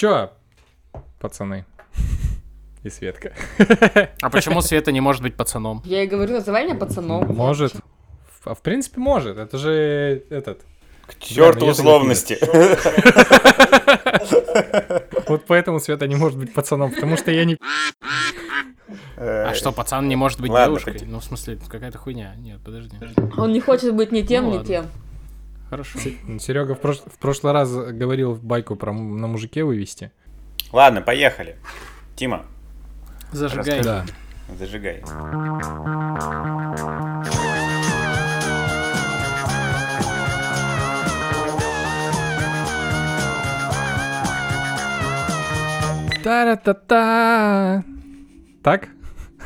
[0.00, 0.30] Чё,
[1.20, 1.66] пацаны?
[2.82, 3.34] И Светка.
[4.22, 5.82] А почему Света не может быть пацаном?
[5.84, 7.26] Я и говорю, называй меня пацаном.
[7.26, 7.74] Может.
[8.42, 9.36] В, в принципе, может.
[9.36, 10.62] Это же этот.
[11.06, 12.38] К черту условности.
[15.28, 17.58] Вот поэтому Света не может быть пацаном, потому что я не...
[19.18, 20.98] А что, пацан не может быть девушкой?
[21.06, 22.34] Ну, в смысле, какая-то хуйня.
[22.38, 22.96] Нет, подожди.
[23.36, 24.66] Он не хочет быть ни тем, Ну ни ладно.
[24.66, 24.86] тем.
[25.70, 26.00] Хорошо.
[26.40, 30.10] Серега в, прош- в прошлый раз говорил байку про на мужике вывезти.
[30.72, 31.56] Ладно, поехали.
[32.16, 32.44] Тима,
[33.32, 33.82] Зажигай.
[33.82, 34.04] Да.
[34.58, 35.02] зажигай.
[46.50, 47.84] Та-ра-та-та.
[48.62, 48.88] Так?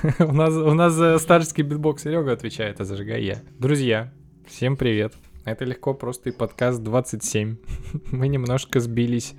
[0.19, 3.37] у нас, у нас за старческий битбокс Серега отвечает, а зажигай я.
[3.59, 4.13] Друзья,
[4.47, 5.15] всем привет.
[5.45, 7.57] Это легко, просто и подкаст 27.
[8.13, 9.35] мы немножко сбились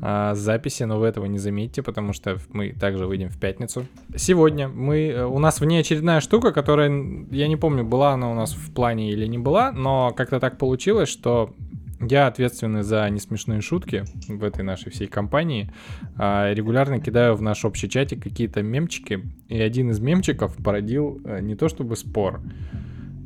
[0.00, 3.84] а, с записи, но вы этого не заметите, потому что мы также выйдем в пятницу.
[4.14, 6.90] Сегодня мы, э, у нас внеочередная штука, которая,
[7.32, 10.58] я не помню, была она у нас в плане или не была, но как-то так
[10.58, 11.52] получилось, что
[12.00, 15.72] я ответственный за несмешные шутки в этой нашей всей компании.
[16.16, 21.40] А, регулярно кидаю в наш общий чатик какие-то мемчики, и один из мемчиков породил э,
[21.40, 22.40] не то чтобы спор,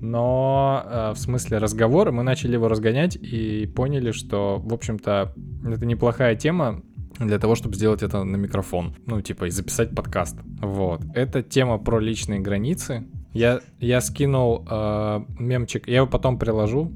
[0.03, 5.33] но э, в смысле разговор, мы начали его разгонять и поняли, что, в общем-то,
[5.65, 6.83] это неплохая тема
[7.21, 8.97] для того, чтобы сделать это на микрофон.
[9.07, 10.37] Ну, типа, и записать подкаст.
[10.61, 11.03] Вот.
[11.15, 13.07] Это тема про личные границы.
[13.33, 16.93] Я, я скинул э, мемчик, я его потом приложу,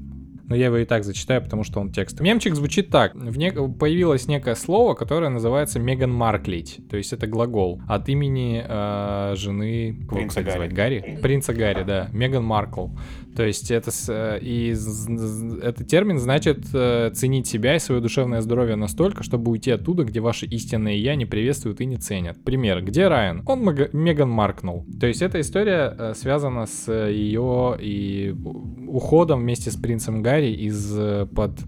[0.47, 2.19] но я его и так зачитаю, потому что он текст.
[2.21, 3.13] Мемчик звучит так.
[3.15, 6.79] В не- Появилось некое слово, которое называется Меган Марклить.
[6.89, 9.97] То есть это глагол от имени э, жены...
[10.07, 10.57] Кого, Принца кстати, Гарри.
[10.57, 10.73] звать?
[10.73, 11.19] Гарри?
[11.21, 12.09] Принца Гарри, да.
[12.13, 12.87] Меган Маркл.
[13.35, 14.71] То есть это, э, и
[15.61, 20.19] этот термин значит э, ценить себя и свое душевное здоровье настолько, чтобы уйти оттуда, где
[20.21, 22.43] ваше истинное я не приветствуют и не ценят.
[22.43, 22.81] Пример.
[22.83, 23.43] Где Райан?
[23.45, 24.85] Он Мега- Меган Маркнул.
[24.99, 28.33] То есть эта история э, связана с ее и
[28.87, 31.59] уходом вместе с принцем Гарри из-под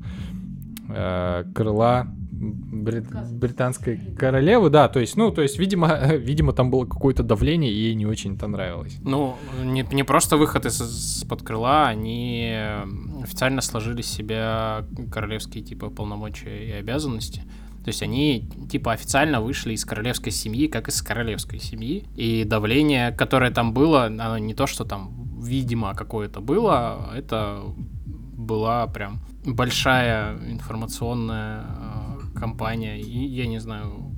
[1.53, 7.23] крыла брит- британской королевы, да, то есть, ну, то есть, видимо, видимо, там было какое-то
[7.23, 8.97] давление, и ей не очень это нравилось.
[9.03, 12.83] Ну, не, не просто выход из- из-под крыла, они э,
[13.23, 17.43] официально сложили себя королевские, типа, полномочия и обязанности.
[17.83, 22.05] То есть они, типа, официально вышли из королевской семьи, как из королевской семьи.
[22.15, 27.63] И давление, которое там было, оно не то, что там, видимо, какое-то было, это
[28.49, 32.99] была прям большая информационная э, кампания.
[32.99, 34.15] И я не знаю,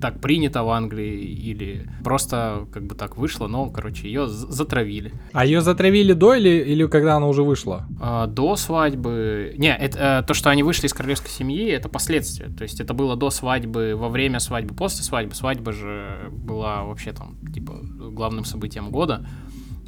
[0.00, 5.12] так принято в Англии или просто как бы так вышло, но, короче, ее затравили.
[5.32, 7.86] А ее затравили до или, или когда она уже вышла?
[8.00, 9.54] А, До свадьбы...
[9.58, 12.48] Не, это, э, то, что они вышли из королевской семьи, это последствия.
[12.48, 15.34] То есть это было до свадьбы, во время свадьбы, после свадьбы.
[15.34, 17.72] Свадьба же была вообще там, типа,
[18.12, 19.26] главным событием года.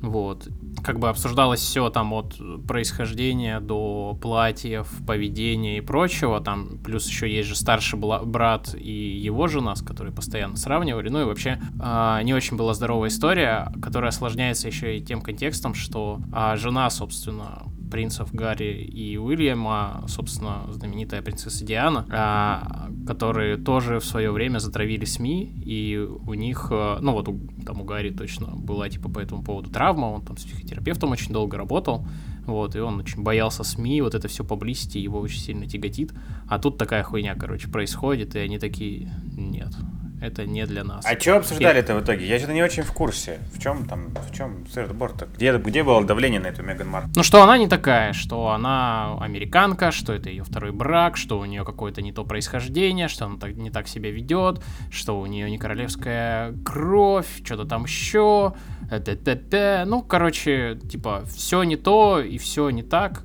[0.02, 0.48] Вот.
[0.82, 6.40] Как бы обсуждалось все там от происхождения до платьев, поведения и прочего.
[6.40, 11.08] Там плюс еще есть же старший брат и его жена, с которой постоянно сравнивали.
[11.08, 15.74] Ну и вообще а, не очень была здоровая история, которая осложняется еще и тем контекстом,
[15.74, 23.98] что а, жена, собственно, принцев Гарри и Уильяма, собственно, знаменитая принцесса Диана, а, которые тоже
[23.98, 28.10] в свое время затравили СМИ, и у них, э, ну вот у, там у Гарри
[28.10, 32.06] точно была типа по этому поводу травма, он там с психотерапевтом очень долго работал,
[32.46, 36.12] вот, и он очень боялся СМИ, вот это все поблизости его очень сильно тяготит,
[36.48, 39.74] а тут такая хуйня, короче, происходит, и они такие, нет,
[40.20, 41.04] это не для нас.
[41.06, 42.26] А что обсуждали-то в итоге?
[42.26, 43.40] Я что-то не очень в курсе.
[43.52, 45.26] В чем там, в чем сырборд-то?
[45.36, 47.08] Где, где было давление на эту Меган Маркл?
[47.16, 51.44] Ну, что она не такая, что она американка, что это ее второй брак, что у
[51.44, 55.50] нее какое-то не то происхождение, что она так, не так себя ведет, что у нее
[55.50, 58.54] не королевская кровь, что-то там еще.
[58.90, 59.84] т-т-т.
[59.86, 63.22] Ну, короче, типа, все не то и все не так,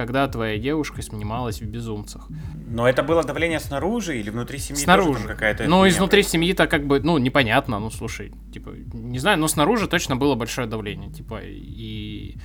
[0.00, 2.26] когда твоя девушка снималась в безумцах.
[2.66, 4.80] Но это было давление снаружи или внутри семьи?
[4.82, 5.28] Снаружи.
[5.28, 9.88] какая-то Ну, изнутри семьи-то как бы, ну, непонятно, ну, слушай, типа, не знаю, но снаружи
[9.88, 12.38] точно было большое давление, типа, и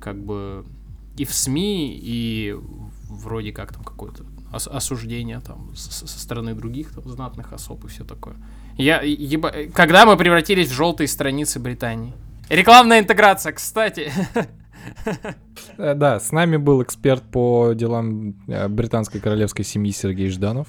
[0.00, 0.64] как бы
[1.16, 2.56] и в СМИ, и
[3.08, 8.02] вроде как там какое-то ос- осуждение там со стороны других там, знатных особ и все
[8.02, 8.34] такое.
[8.76, 12.14] Я, еба- Когда мы превратились в желтые страницы Британии?
[12.48, 14.10] Рекламная интеграция, кстати.
[15.78, 20.68] Э, Да, с нами был эксперт по делам э, британской королевской семьи Сергей Жданов.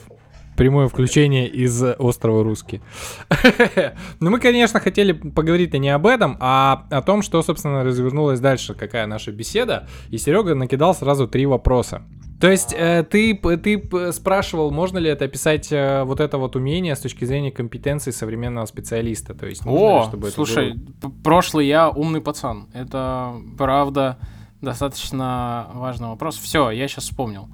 [0.57, 2.81] Прямое включение из острова Русский.
[4.19, 8.73] Но мы, конечно, хотели поговорить-то не об этом, а о том, что, собственно, развернулась дальше,
[8.73, 9.87] какая наша беседа.
[10.09, 12.01] И Серега накидал сразу три вопроса.
[12.39, 16.95] То есть э, ты, ты спрашивал, можно ли это описать э, вот это вот умение
[16.95, 19.33] с точки зрения компетенции современного специалиста?
[19.33, 21.09] То есть нужно ли, О, чтобы это слушай, было?
[21.09, 22.67] п- прошлый я умный пацан.
[22.73, 24.19] Это правда
[24.61, 26.37] достаточно важный вопрос.
[26.37, 27.47] Все, я сейчас вспомнил.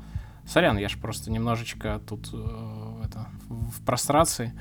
[0.46, 4.52] Сорян, я же просто немножечко тут э, это, в прострации.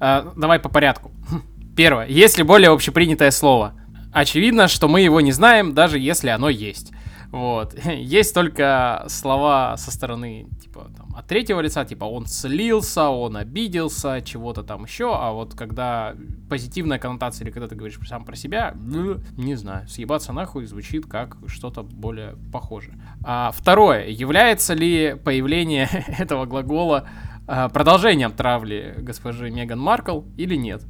[0.00, 1.12] Э, давай по порядку.
[1.76, 2.06] Первое.
[2.08, 3.74] Есть ли более общепринятое слово?
[4.12, 6.92] Очевидно, что мы его не знаем, даже если оно есть.
[7.32, 7.74] Вот.
[7.84, 14.20] Есть только слова со стороны, типа, там, от третьего лица, типа, он слился, он обиделся,
[14.20, 16.14] чего-то там еще, а вот когда
[16.48, 21.06] позитивная коннотация, или когда ты говоришь сам про себя, ну, не знаю, съебаться нахуй звучит
[21.06, 23.00] как что-то более похожее.
[23.24, 25.88] А второе, является ли появление
[26.18, 27.08] этого глагола
[27.46, 30.82] а, продолжением травли госпожи Меган Маркл или нет?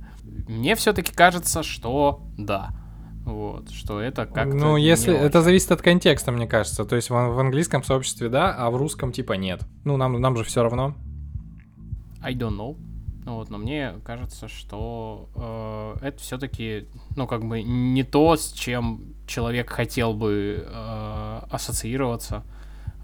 [0.49, 2.82] Мне все-таки кажется, что да.
[3.25, 6.85] Вот, что это как-то Ну, если это зависит от контекста, мне кажется.
[6.85, 9.63] То есть в, в английском сообществе да, а в русском типа нет.
[9.85, 10.95] Ну, нам, нам же все равно.
[12.21, 12.77] I don't know.
[13.25, 18.53] Ну Вот, но мне кажется, что э, это все-таки, ну, как бы не то, с
[18.53, 22.43] чем человек хотел бы э, ассоциироваться.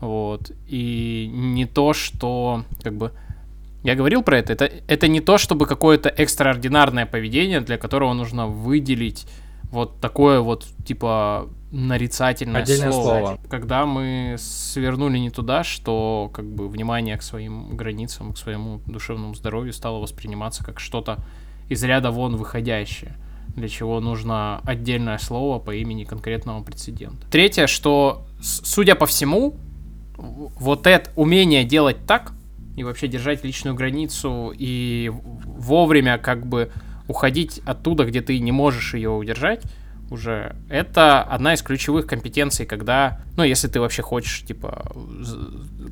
[0.00, 0.50] Вот.
[0.66, 3.12] И не то, что, как бы,
[3.84, 8.48] я говорил про это, это, это не то, чтобы какое-то экстраординарное поведение, для которого нужно
[8.48, 9.28] выделить
[9.70, 13.38] вот такое вот, типа, нарицательное Отдельное слово.
[13.50, 19.34] Когда мы свернули не туда, что, как бы, внимание к своим границам, к своему душевному
[19.34, 21.18] здоровью стало восприниматься как что-то
[21.68, 23.16] из ряда вон выходящее,
[23.54, 27.26] для чего нужно отдельное слово по имени конкретного прецедента.
[27.30, 29.56] Третье, что, судя по всему,
[30.16, 32.32] вот это умение делать так
[32.76, 36.70] и вообще держать личную границу и вовремя как бы
[37.08, 39.62] уходить оттуда, где ты не можешь ее удержать,
[40.10, 44.90] уже это одна из ключевых компетенций, когда, ну, если ты вообще хочешь, типа,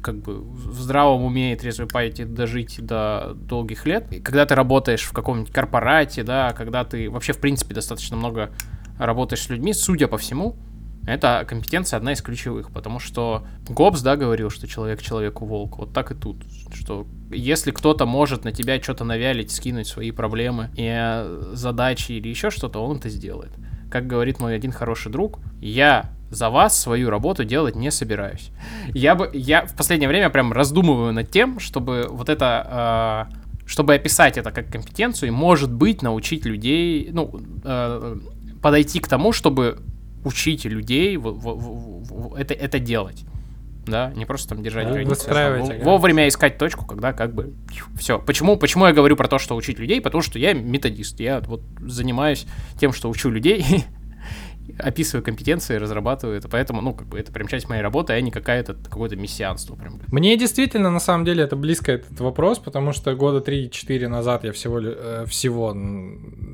[0.02, 4.54] как бы в здравом уме и трезвой памяти дожить до долгих лет, и когда ты
[4.54, 8.50] работаешь в каком-нибудь корпорате, да, когда ты вообще, в принципе, достаточно много
[8.98, 10.56] работаешь с людьми, судя по всему,
[11.06, 15.78] это компетенция одна из ключевых, потому что Гоббс, да, говорил, что человек человеку волк.
[15.78, 16.36] Вот так и тут,
[16.74, 22.28] что если кто-то может на тебя что-то навялить, скинуть свои проблемы и э, задачи или
[22.28, 23.52] еще что-то, он это сделает.
[23.88, 28.50] Как говорит мой один хороший друг, я за вас свою работу делать не собираюсь.
[28.88, 33.94] Я бы, я в последнее время прям раздумываю над тем, чтобы вот это, э, чтобы
[33.94, 38.16] описать это как компетенцию и, может быть, научить людей, ну, э,
[38.60, 39.78] подойти к тому, чтобы
[40.26, 43.24] учить людей в- в- в- в- это, это делать.
[43.86, 45.84] Да, не просто там держать Да, границы, а ага.
[45.84, 47.54] вовремя искать точку, когда как бы
[47.96, 48.18] все.
[48.18, 50.00] Почему, почему я говорю про то, что учить людей?
[50.00, 51.20] Потому что я методист.
[51.20, 52.46] Я вот занимаюсь
[52.80, 53.64] тем, что учу людей,
[54.78, 56.48] описываю компетенции, разрабатываю это.
[56.48, 59.74] Поэтому, ну, как бы это прям часть моей работы, а не какая-то какое-то мессианство.
[59.76, 60.00] Прям.
[60.08, 64.52] Мне действительно, на самом деле, это близко этот вопрос, потому что года 3-4 назад я
[64.52, 65.70] всего, э, всего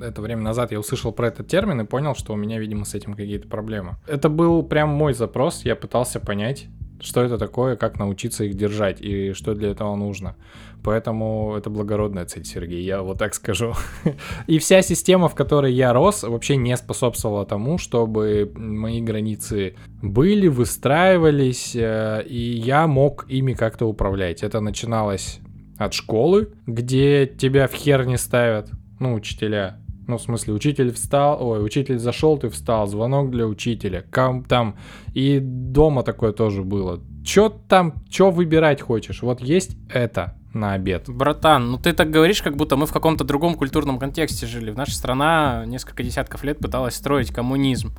[0.03, 2.95] это время назад я услышал про этот термин и понял, что у меня, видимо, с
[2.95, 3.97] этим какие-то проблемы.
[4.07, 6.67] Это был прям мой запрос, я пытался понять,
[7.01, 10.37] что это такое, как научиться их держать и что для этого нужно.
[10.83, 13.75] Поэтому это благородная цель, Сергей, я вот так скажу.
[14.47, 20.49] И вся система, в которой я рос, вообще не способствовала тому, чтобы мои границы были,
[20.49, 24.43] выстраивались, э, и я мог ими как-то управлять.
[24.43, 25.39] Это начиналось
[25.79, 29.79] от школы, где тебя в хер не ставят, ну, учителя.
[30.09, 34.77] Ну, в смысле, учитель встал, ой, учитель зашел, ты встал, звонок для учителя, кам там.
[35.15, 37.01] И дома такое тоже было.
[37.25, 39.23] Чё там, чё выбирать хочешь?
[39.23, 41.05] Вот есть это на обед.
[41.09, 44.71] Братан, ну ты так говоришь, как будто мы в каком-то другом культурном контексте жили.
[44.73, 47.93] Наша страна несколько десятков лет пыталась строить коммунизм.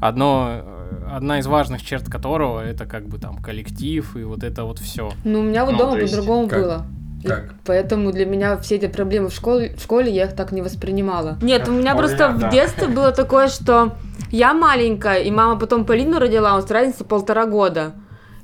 [0.00, 4.64] Одно, э, одна из важных черт которого это как бы там коллектив и вот это
[4.64, 5.12] вот все.
[5.24, 6.60] Ну, у меня вот Ну, дома по-другому как?
[6.60, 6.86] было.
[7.22, 7.54] И Как?
[7.64, 11.38] Поэтому для меня все эти проблемы в школе, в школе я их так не воспринимала.
[11.40, 13.94] Нет, у меня просто в детстве было такое, что
[14.30, 17.92] я маленькая, и мама потом Полину родила, у нас разница полтора года.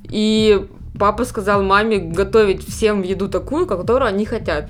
[0.03, 0.67] И
[0.97, 4.69] папа сказал маме готовить всем еду такую, которую они хотят.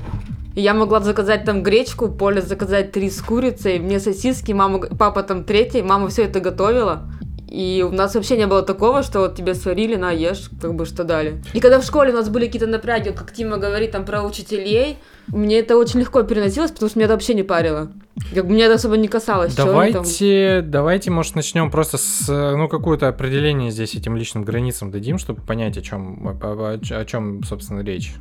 [0.55, 5.23] И я могла заказать там гречку, Поля заказать три с курицей, мне сосиски, мама, папа
[5.23, 7.03] там третий, мама все это готовила.
[7.51, 10.85] И у нас вообще не было такого, что вот тебе сварили, на, ешь, как бы
[10.85, 11.43] что дали.
[11.53, 14.23] И когда в школе у нас были какие-то напряги, вот как Тима говорит там про
[14.23, 17.91] учителей, мне это очень легко переносилось, потому что меня это вообще не парило.
[18.33, 19.53] Как бы меня это особо не касалось.
[19.53, 25.41] Давайте, давайте, может, начнем просто с, ну, какое-то определение здесь этим личным границам дадим, чтобы
[25.41, 28.13] понять, о чем, о, чем, собственно, речь.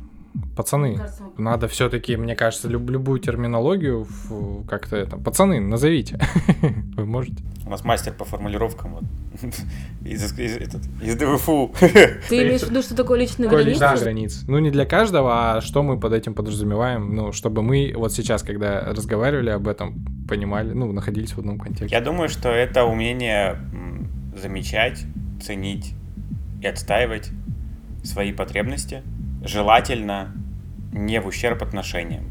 [0.55, 0.99] Пацаны,
[1.37, 5.17] надо все-таки, мне кажется, люб- любую терминологию в- как-то это...
[5.17, 6.19] Пацаны, назовите.
[6.95, 7.43] Вы можете?
[7.65, 9.03] У нас мастер по формулировкам вот.
[10.05, 11.73] из, из, этот, из ДВФУ.
[12.29, 13.91] Ты имеешь в виду, что такое личная Какой граница?
[13.91, 14.45] личная граница?
[14.47, 17.15] Ну, не для каждого, а что мы под этим подразумеваем?
[17.15, 21.95] Ну, чтобы мы вот сейчас, когда разговаривали об этом, понимали, ну, находились в одном контексте.
[21.95, 23.57] Я думаю, что это умение
[24.41, 25.03] замечать,
[25.41, 25.93] ценить
[26.61, 27.29] и отстаивать
[28.03, 29.03] свои потребности,
[29.41, 30.33] желательно
[30.91, 32.25] не в ущерб отношениям,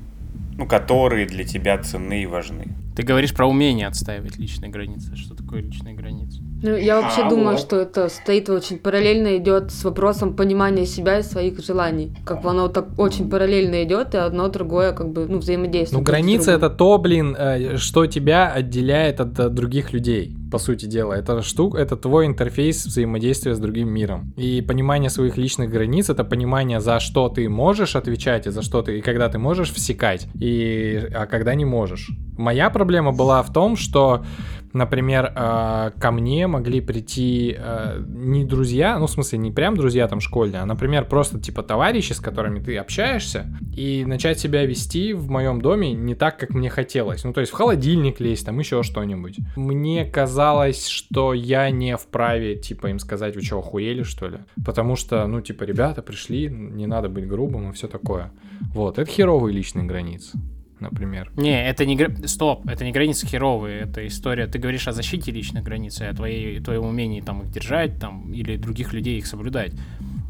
[0.57, 2.69] ну, которые для тебя ценны и важны.
[2.97, 5.17] Ты говоришь про умение отстаивать личные границы.
[5.17, 6.43] Что такое личные границы?
[6.63, 7.61] Ну, я вообще А, думаю, вот.
[7.61, 12.13] что это стоит очень параллельно идет с вопросом понимания себя и своих желаний.
[12.25, 16.01] Как бы оно так очень параллельно идет, и одно другое как бы ну, взаимодействует.
[16.01, 20.87] Ну, граница это то, блин, э, что тебя отделяет от э, других людей, по сути
[20.87, 21.15] дела.
[21.15, 24.35] Это штука, это твой интерфейс взаимодействия с другим миром.
[24.37, 28.83] И понимание своих личных границ это понимание, за что ты можешь отвечать, и за что
[28.83, 32.11] ты, и когда ты можешь всекать, и а когда не можешь.
[32.37, 34.25] Моя проблема была в том, что,
[34.73, 40.07] например, э, ко мне могли прийти э, не друзья, ну, в смысле, не прям друзья
[40.09, 43.47] там школьные, а, например, просто типа товарищи, с которыми ты общаешься,
[43.77, 47.25] и начать себя вести в моем доме не так, как мне хотелось.
[47.25, 49.39] Ну, то есть в холодильник лезть, там еще что-нибудь.
[49.57, 54.39] Мне казалось, что я не вправе, типа, им сказать, вы что, охуели, что ли?
[54.65, 58.33] Потому что, ну, типа, ребята пришли, не надо быть грубым и все такое.
[58.75, 60.39] Вот, это херовые личные границы,
[60.81, 61.31] например.
[61.37, 61.97] Не, это не...
[61.97, 64.47] гра- Стоп, это не границы херовые, это история...
[64.47, 68.33] Ты говоришь о защите личных границ, и о твоей, твоем умении там их держать, там,
[68.33, 69.73] или других людей их соблюдать.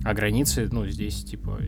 [0.05, 1.59] А границы, ну, здесь, типа...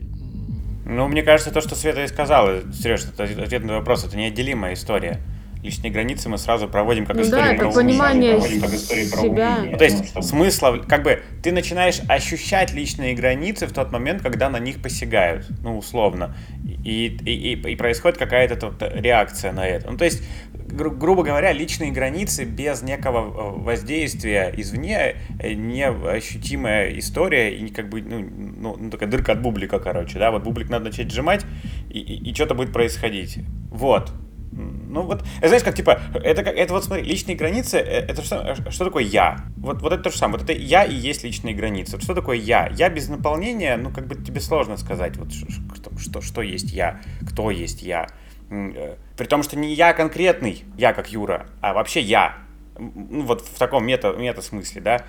[0.85, 4.73] Ну, мне кажется, то, что Света и сказала, Сереж, это ответ на вопрос, это неотделимая
[4.73, 5.19] история.
[5.61, 7.83] Личные границы мы сразу проводим как Ну историю да, про умение.
[7.93, 9.29] понимание Проводим как историю про себя.
[9.55, 9.71] умение.
[9.71, 14.49] Ну, то есть смысла, как бы, ты начинаешь ощущать личные границы в тот момент, когда
[14.49, 16.35] на них посягают, ну, условно.
[16.83, 19.89] И, и, и, происходит какая-то тут реакция на это.
[19.89, 20.21] Ну, то есть,
[20.53, 27.89] гру- грубо говоря, личные границы без некого э, воздействия извне э, неощутимая история и как
[27.89, 31.45] бы, ну, ну, ну, такая дырка от бублика, короче, да, вот бублик надо начать сжимать,
[31.89, 33.39] и, и, и что-то будет происходить.
[33.69, 34.11] Вот.
[34.55, 38.21] Ну вот, э, знаешь, как типа, это как, это вот смотри, личные границы, э, это
[38.21, 39.43] что, что такое я?
[39.57, 41.99] Вот, вот это то же самое, вот это я и есть личные границы.
[41.99, 42.67] Что такое я?
[42.67, 47.01] Я без наполнения, ну как бы тебе сложно сказать, вот что, что, что есть я,
[47.27, 48.07] кто есть я.
[48.49, 52.37] Э, При том, что не я конкретный, я как Юра, а вообще я.
[52.77, 55.05] Ну вот в таком мета, мета-смысле, да.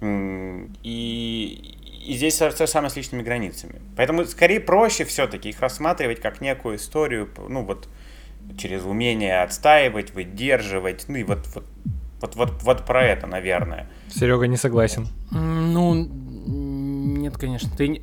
[0.00, 3.80] И, и здесь то же самое с личными границами.
[3.96, 7.88] Поэтому скорее проще все-таки их рассматривать как некую историю, ну вот,
[8.56, 11.64] через умение отстаивать, выдерживать, ну и вот, вот,
[12.20, 13.88] вот, вот, вот про это, наверное.
[14.08, 15.08] Серега не согласен.
[15.30, 15.94] Ну,
[16.48, 17.70] нет, конечно.
[17.76, 18.02] Ты,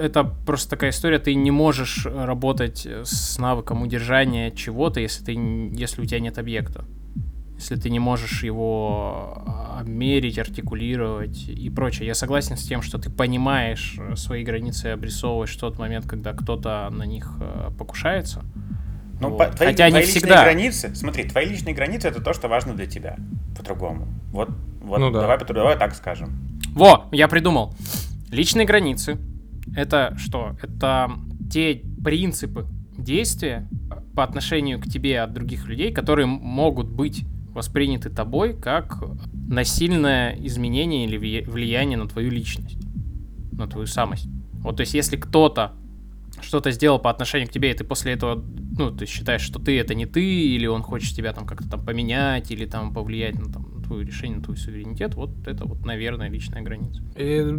[0.00, 6.02] это просто такая история, ты не можешь работать с навыком удержания чего-то, если, ты, если
[6.02, 6.84] у тебя нет объекта.
[7.56, 12.08] Если ты не можешь его а, обмерить, артикулировать и прочее.
[12.08, 16.04] Я согласен с тем, что ты понимаешь э, свои границы и обрисовываешь в тот момент,
[16.04, 18.42] когда кто-то на них э, покушается.
[19.20, 19.38] Ну, Вот.
[19.38, 20.42] по- твои, Хотя не твои личные всегда.
[20.44, 23.16] границы, смотри, твои личные границы это то, что важно для тебя,
[23.56, 24.06] по-другому.
[24.32, 24.50] Вот,
[24.82, 25.20] вот Ну да.
[25.22, 26.30] давай, давай так скажем.
[26.74, 27.74] Во, я придумал.
[28.30, 29.18] Личные границы.
[29.76, 30.56] Это что?
[30.62, 31.10] Это
[31.50, 32.66] те принципы
[32.98, 33.68] действия
[34.14, 39.02] по отношению к тебе от других людей, которые могут быть восприняты тобой как
[39.48, 42.76] насильное изменение или влия- влияние на твою личность,
[43.52, 44.26] на твою самость.
[44.54, 45.72] Вот, то есть, если кто-то
[46.54, 48.40] что-то сделал по отношению к тебе, и ты после этого,
[48.78, 51.84] ну, ты считаешь, что ты это не ты, или он хочет тебя там как-то там
[51.84, 56.30] поменять, или там повлиять на, там, твое решение, на твой суверенитет, вот это вот, наверное,
[56.30, 57.02] личная граница.
[57.16, 57.50] Э,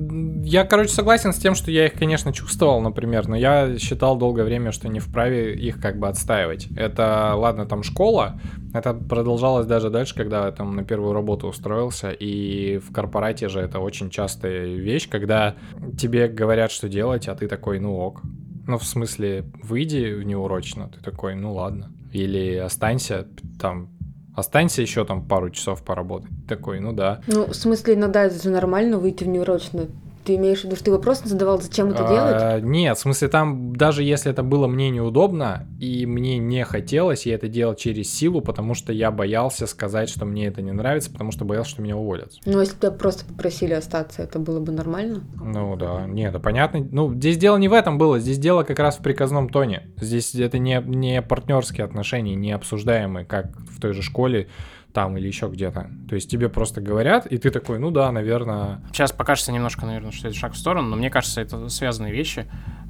[0.45, 4.45] Я, короче, согласен с тем, что я их, конечно, чувствовал, например, но я считал долгое
[4.45, 6.69] время, что не вправе их как бы отстаивать.
[6.77, 8.39] Это, ладно, там школа,
[8.73, 13.59] это продолжалось даже дальше, когда я там на первую работу устроился, и в корпорате же
[13.59, 15.55] это очень частая вещь, когда
[15.97, 18.21] тебе говорят, что делать, а ты такой, ну ок.
[18.67, 21.91] Ну, в смысле, выйди неурочно, ты такой, ну ладно.
[22.11, 23.27] Или останься
[23.59, 23.89] там,
[24.35, 26.31] останься еще там пару часов поработать.
[26.47, 27.21] Такой, ну да.
[27.27, 29.87] Ну, в смысле, иногда это же нормально выйти в неурочно.
[30.25, 32.35] Ты имеешь в виду, что ты вопрос задавал, зачем это делать?
[32.41, 37.27] А, Нет, в смысле, там даже если это было мне неудобно, и мне не хотелось,
[37.27, 41.11] я это делал через силу, потому что я боялся сказать, что мне это не нравится,
[41.11, 42.33] потому что боялся, что меня уволят.
[42.45, 45.23] Ну, если бы тебя просто попросили остаться, это было бы нормально?
[45.35, 46.87] Ну да, нет, это понятно.
[46.91, 49.93] Ну, здесь дело не в этом было, здесь дело как раз в приказном тоне.
[50.01, 54.47] Здесь это не, не партнерские отношения, не обсуждаемые, как в той же школе.
[54.95, 55.91] Там или еще где-то.
[56.07, 58.81] То есть тебе просто говорят, и ты такой, ну да, наверное.
[58.93, 62.45] Сейчас покажется немножко, наверное, что это шаг в сторону, но мне кажется, это связанные вещи.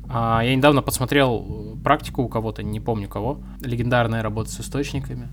[0.08, 5.30] А, я недавно посмотрел практику у кого-то, не помню кого, легендарная работа с источниками.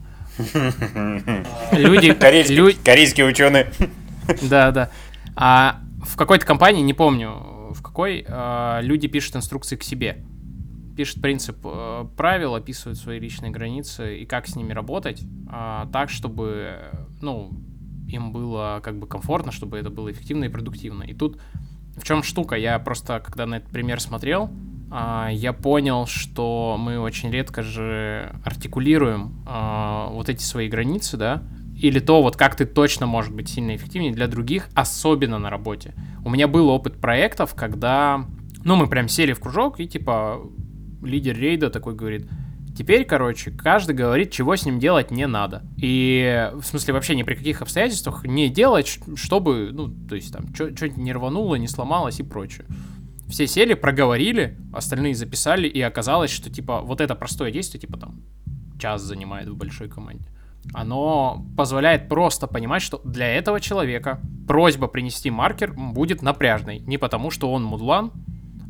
[1.72, 2.14] Люди...
[2.14, 3.70] Корейские, лю- корейские ученые.
[4.40, 4.90] Да, да.
[5.36, 10.24] А в какой-то компании, не помню в какой, а, люди пишут инструкции к себе.
[10.96, 16.11] Пишут принцип э, правил, описывают свои личные границы и как с ними работать, а, так,
[16.11, 16.78] чтобы,
[17.20, 17.52] ну,
[18.08, 21.04] им было как бы комфортно, чтобы это было эффективно и продуктивно.
[21.04, 21.40] И тут
[21.96, 22.56] в чем штука?
[22.56, 24.50] Я просто, когда на этот пример смотрел,
[24.90, 31.42] а, я понял, что мы очень редко же артикулируем а, вот эти свои границы, да,
[31.75, 35.94] или то, вот как ты точно может быть сильно эффективнее для других, особенно на работе.
[36.25, 38.26] У меня был опыт проектов, когда,
[38.64, 40.42] ну, мы прям сели в кружок, и типа
[41.02, 42.28] лидер рейда такой говорит,
[42.76, 45.62] Теперь, короче, каждый говорит, чего с ним делать не надо.
[45.76, 50.54] И, в смысле, вообще ни при каких обстоятельствах не делать, чтобы, ну, то есть там,
[50.54, 52.64] что-нибудь не рвануло, не сломалось и прочее.
[53.28, 58.23] Все сели, проговорили, остальные записали, и оказалось, что, типа, вот это простое действие, типа, там,
[58.80, 60.25] час занимает в большой команде.
[60.73, 66.78] Оно позволяет просто понимать, что для этого человека просьба принести маркер будет напряжной.
[66.78, 68.12] Не потому, что он мудлан,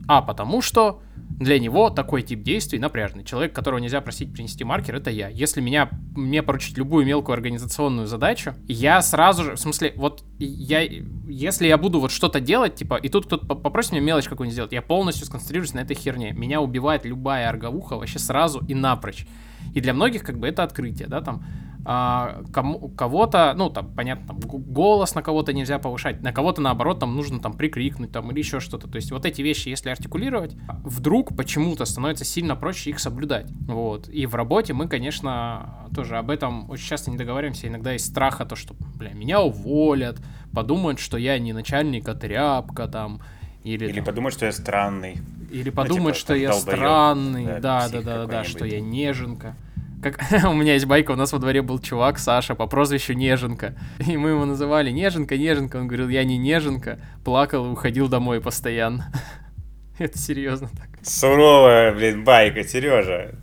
[0.08, 1.02] а потому, что
[1.44, 3.24] для него такой тип действий напряжный.
[3.24, 5.28] Человек, которого нельзя просить принести маркер, это я.
[5.28, 10.80] Если меня, мне поручить любую мелкую организационную задачу, я сразу же, в смысле, вот я,
[10.80, 14.72] если я буду вот что-то делать, типа, и тут кто-то попросит меня мелочь какую-нибудь сделать,
[14.72, 16.32] я полностью сконцентрируюсь на этой херне.
[16.32, 19.26] Меня убивает любая орговуха вообще сразу и напрочь.
[19.74, 21.44] И для многих как бы это открытие, да, там,
[21.84, 27.00] а, кому, кого-то, ну, там, понятно, там, голос на кого-то нельзя повышать, на кого-то, наоборот,
[27.00, 28.88] там, нужно там прикрикнуть, там, или еще что-то.
[28.88, 33.50] То есть вот эти вещи, если артикулировать, вдруг почему-то становится сильно проще их соблюдать.
[33.66, 34.08] Вот.
[34.08, 37.66] И в работе мы, конечно, тоже об этом очень часто не договариваемся.
[37.66, 40.18] Иногда из страха то, что, бля, меня уволят,
[40.54, 43.20] подумают, что я не начальник, а тряпка, там,
[43.64, 45.18] или, или там, подумать, что я странный.
[45.50, 48.80] Или подумать, ну, типа, что я долбоёб, странный, да, да, да, да, да, что я
[48.80, 49.56] неженка.
[50.02, 50.18] Как
[50.48, 53.74] у меня есть байка, у нас во дворе был чувак, Саша, по прозвищу Неженка.
[54.06, 55.76] И мы его называли Неженка, Неженка.
[55.76, 56.98] Он говорил, я не Неженка.
[57.24, 59.12] Плакал и уходил домой постоянно.
[59.98, 60.88] Это серьезно так.
[61.02, 63.34] Суровая, блин, байка, Сережа.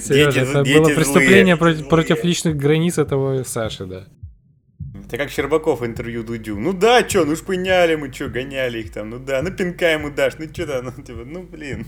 [0.00, 4.04] Сережа, это было преступление против, против личных границ этого Саши, да.
[5.14, 6.58] Это как Щербаков интервью Дудю.
[6.58, 9.92] Ну да, чё, ну ж поняли мы, чё, гоняли их там, ну да, ну пинка
[9.92, 11.86] ему дашь, ну чё то ну типа, ну блин.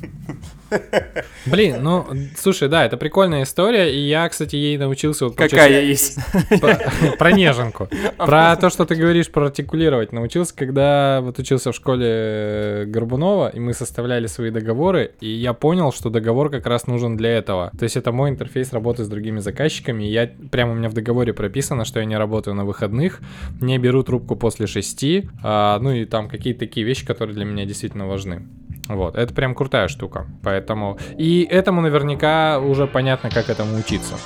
[1.46, 5.26] Блин, ну, слушай, да, это прикольная история, и я, кстати, ей научился...
[5.26, 6.18] Вот, Какая есть?
[7.18, 7.88] Про неженку.
[8.16, 10.12] Про то, что ты говоришь, про артикулировать.
[10.12, 15.52] Научился, когда вот учился в школе э, Горбунова, и мы составляли свои договоры, и я
[15.52, 17.70] понял, что договор как раз нужен для этого.
[17.78, 20.94] То есть это мой интерфейс работы с другими заказчиками, и я, прямо у меня в
[20.94, 23.15] договоре прописано, что я не работаю на выходных,
[23.60, 27.64] не беру трубку после шести, а, ну и там какие-то такие вещи, которые для меня
[27.64, 28.46] действительно важны.
[28.88, 30.26] Вот, это прям крутая штука.
[30.42, 30.98] Поэтому...
[31.18, 34.16] И этому наверняка уже понятно, как этому учиться.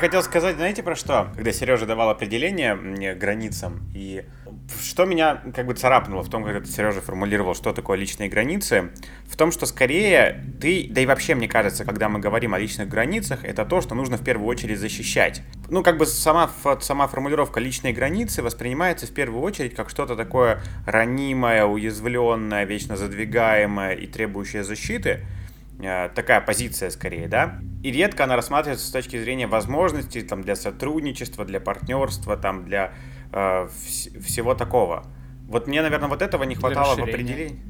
[0.00, 1.30] Хотел сказать, знаете, про что?
[1.36, 4.24] Когда Сережа давал определение мне границам, и
[4.82, 8.90] что меня как бы царапнуло в том, как это Сережа формулировал, что такое личные границы,
[9.28, 12.88] в том, что скорее ты, да и вообще мне кажется, когда мы говорим о личных
[12.88, 15.42] границах, это то, что нужно в первую очередь защищать.
[15.68, 20.62] Ну, как бы сама, сама формулировка личные границы воспринимается в первую очередь как что-то такое
[20.86, 25.26] ранимое, уязвленное, вечно задвигаемое и требующее защиты,
[26.14, 31.44] такая позиция скорее, да, и редко она рассматривается с точки зрения возможностей там, для сотрудничества,
[31.44, 32.92] для партнерства, там, для
[33.32, 33.36] э,
[33.68, 35.04] вс- всего такого.
[35.48, 37.60] Вот мне, наверное, вот этого не хватало в определении.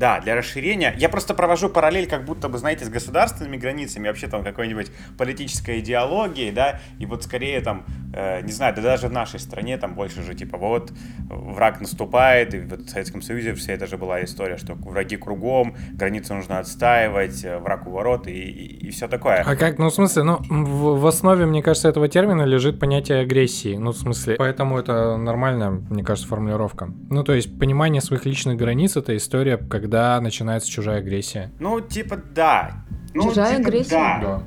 [0.00, 0.94] Да, для расширения.
[0.96, 5.80] Я просто провожу параллель, как будто бы, знаете, с государственными границами, вообще там какой-нибудь политической
[5.80, 7.84] идеологией, да, и вот скорее там,
[8.14, 10.90] э, не знаю, да даже в нашей стране там больше же типа вот
[11.28, 15.76] враг наступает, и вот в Советском Союзе вся это же была история, что враги кругом,
[15.92, 19.44] границы нужно отстаивать, э, враг у ворот и, и, и все такое.
[19.46, 23.20] А как, ну в смысле, ну в, в основе, мне кажется, этого термина лежит понятие
[23.20, 26.88] агрессии, ну в смысле, поэтому это нормальная, мне кажется, формулировка.
[27.10, 31.50] Ну то есть понимание своих личных границ это история, когда когда начинается чужая агрессия.
[31.58, 32.84] Ну, типа, да.
[33.12, 33.90] Ну, чужая типа, агрессия?
[33.90, 34.20] Да.
[34.22, 34.42] да.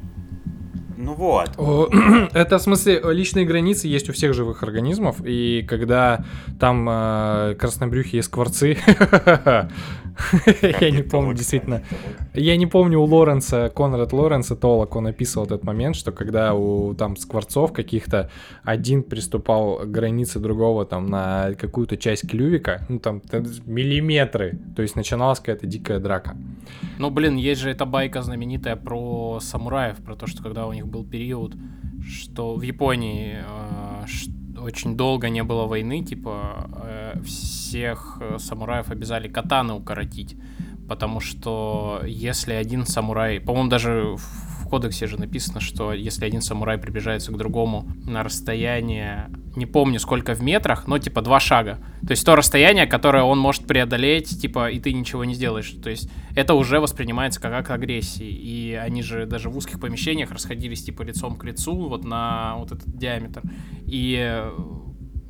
[0.95, 1.49] Ну вот.
[2.33, 6.23] Это в смысле личные границы есть у всех живых организмов, и когда
[6.61, 8.77] там э, краснобрюхи и скворцы,
[10.81, 11.81] Я не помню, действительно.
[12.33, 16.93] Я не помню у Лоренса, Конрад Лоренса Толок, он описывал этот момент, что когда у
[16.93, 18.29] там скворцов каких-то
[18.63, 23.21] один приступал к границе другого там на какую-то часть клювика, ну там
[23.65, 26.35] миллиметры, то есть начиналась какая-то дикая драка.
[26.99, 30.87] Ну, блин, есть же эта байка знаменитая про самураев, про то, что когда у них
[30.87, 31.55] был период,
[32.07, 34.05] что в Японии э,
[34.57, 40.35] очень долго не было войны, типа э, всех э, самураев обязали катаны укоротить,
[40.87, 46.79] потому что если один самурай, по-моему, даже в кодексе же написано, что если один самурай
[46.79, 51.77] приближается к другому на расстояние, не помню сколько в метрах, но типа два шага.
[52.01, 55.69] То есть то расстояние, которое он может преодолеть, типа, и ты ничего не сделаешь.
[55.83, 58.27] То есть это уже воспринимается как акт агрессии.
[58.27, 62.71] И они же даже в узких помещениях расходились типа лицом к лицу, вот на вот
[62.71, 63.43] этот диаметр.
[63.85, 64.43] И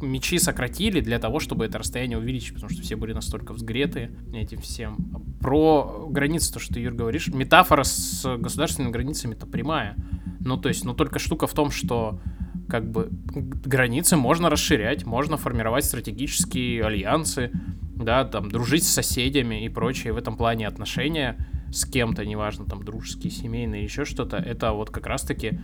[0.08, 4.60] мечи сократили для того, чтобы это расстояние увеличить, потому что все были настолько взгреты этим
[4.62, 4.98] всем.
[5.40, 9.96] Про границы, то, что ты, Юр, говоришь, метафора с государственными границами это прямая.
[10.40, 12.20] Ну, то есть, но только штука в том, что
[12.68, 17.52] как бы границы можно расширять, можно формировать стратегические альянсы,
[17.96, 20.14] да, там, дружить с соседями и прочее.
[20.14, 21.38] В этом плане отношения
[21.72, 25.60] с кем-то, неважно, там, дружеские, семейные, еще что-то, это вот как раз-таки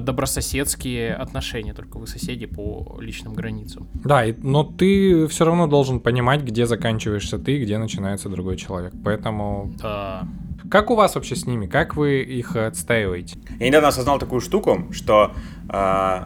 [0.00, 3.88] добрососедские отношения, только вы соседи по личным границам.
[4.04, 8.92] Да, но ты все равно должен понимать, где заканчиваешься ты, где начинается другой человек.
[9.04, 9.72] Поэтому...
[9.80, 10.26] Да.
[10.70, 11.66] Как у вас вообще с ними?
[11.66, 13.38] Как вы их отстаиваете?
[13.58, 15.32] Я недавно осознал такую штуку, что
[15.68, 16.22] э,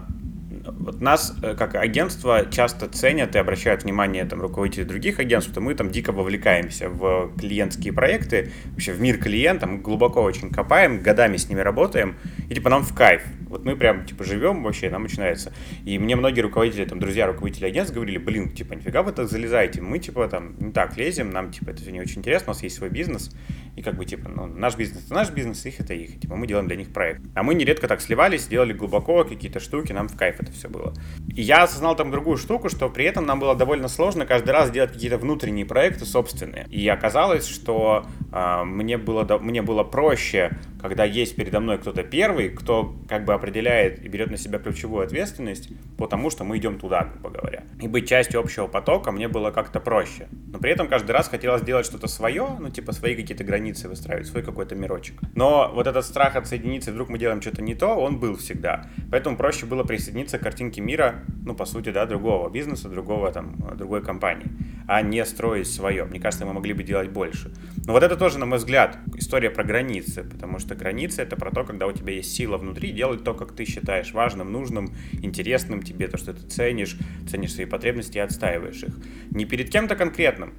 [0.66, 5.60] вот нас, э, как агентство, часто ценят и обращают внимание там, руководители других агентств, что
[5.60, 11.02] мы там дико вовлекаемся в клиентские проекты, вообще в мир клиента, мы глубоко очень копаем,
[11.02, 12.16] годами с ними работаем,
[12.48, 13.22] и типа нам в кайф.
[13.48, 15.52] Вот мы прям типа живем вообще, нам начинается.
[15.84, 19.80] И мне многие руководители, там, друзья руководители агентств говорили, блин, типа, нифига вы так залезаете,
[19.80, 22.62] мы типа там не так лезем, нам типа это все не очень интересно, у нас
[22.62, 23.30] есть свой бизнес,
[23.76, 26.46] и как бы типа, ну, наш бизнес это наш бизнес, их это их, типа мы
[26.46, 27.22] делаем для них проект.
[27.34, 30.92] А мы нередко так сливались, делали глубоко какие-то штуки, нам в кайф это все было.
[31.34, 34.70] И я осознал там другую штуку, что при этом нам было довольно сложно каждый раз
[34.70, 36.66] делать какие-то внутренние проекты собственные.
[36.70, 42.50] И оказалось, что э, мне, было, мне было проще, когда есть передо мной кто-то первый,
[42.50, 47.04] кто как бы определяет и берет на себя ключевую ответственность, потому что мы идем туда,
[47.04, 47.64] грубо говоря.
[47.80, 50.28] И быть частью общего потока мне было как-то проще.
[50.52, 54.26] Но при этом каждый раз хотелось сделать что-то свое, ну типа свои какие-то границы выстраивать,
[54.26, 55.20] свой какой-то мирочек.
[55.34, 58.86] Но вот этот страх отсоединиться, вдруг мы делаем что-то не то, он был всегда.
[59.10, 63.56] Поэтому проще было присоединиться к картинке мира, ну, по сути, да, другого бизнеса, другого, там,
[63.76, 64.46] другой компании,
[64.86, 66.04] а не строить свое.
[66.04, 67.52] Мне кажется, мы могли бы делать больше.
[67.84, 71.50] Но вот это тоже, на мой взгляд, история про границы, потому что границы— это про
[71.50, 75.82] то, когда у тебя есть сила внутри, делать то, как ты считаешь важным, нужным, интересным
[75.82, 76.96] тебе, то, что ты ценишь,
[77.28, 78.96] ценишь свои потребности и отстаиваешь их.
[79.32, 80.54] Не перед кем-то конкретным,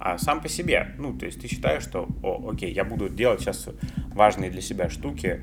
[0.00, 0.96] а сам по себе.
[0.98, 3.68] Ну, то есть ты считаешь, что, о, окей, я буду делать сейчас
[4.12, 5.42] важные для себя штуки,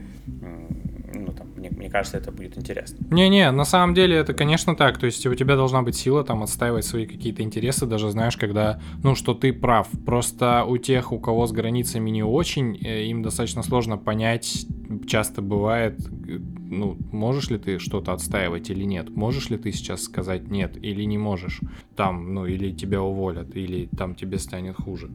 [1.13, 3.06] ну, там, мне, мне кажется, это будет интересно.
[3.10, 4.97] Не-не, на самом деле это, конечно, так.
[4.97, 8.80] То есть у тебя должна быть сила там отстаивать свои какие-то интересы, даже знаешь, когда,
[9.04, 9.88] ну, что ты прав.
[10.06, 14.65] Просто у тех, у кого с границами не очень, э, им достаточно сложно понять,
[15.08, 19.15] часто бывает, э, ну, можешь ли ты что-то отстаивать или нет?
[19.15, 21.62] Можешь ли ты сейчас сказать нет или не можешь?
[21.95, 25.10] Там, ну, или тебя уволят, или там тебе станет хуже.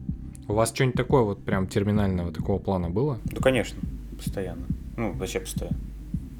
[0.47, 3.19] У вас что-нибудь такое вот прям терминального такого плана было?
[3.31, 3.79] Ну, конечно,
[4.17, 4.65] постоянно.
[4.99, 5.41] Ну, вообще.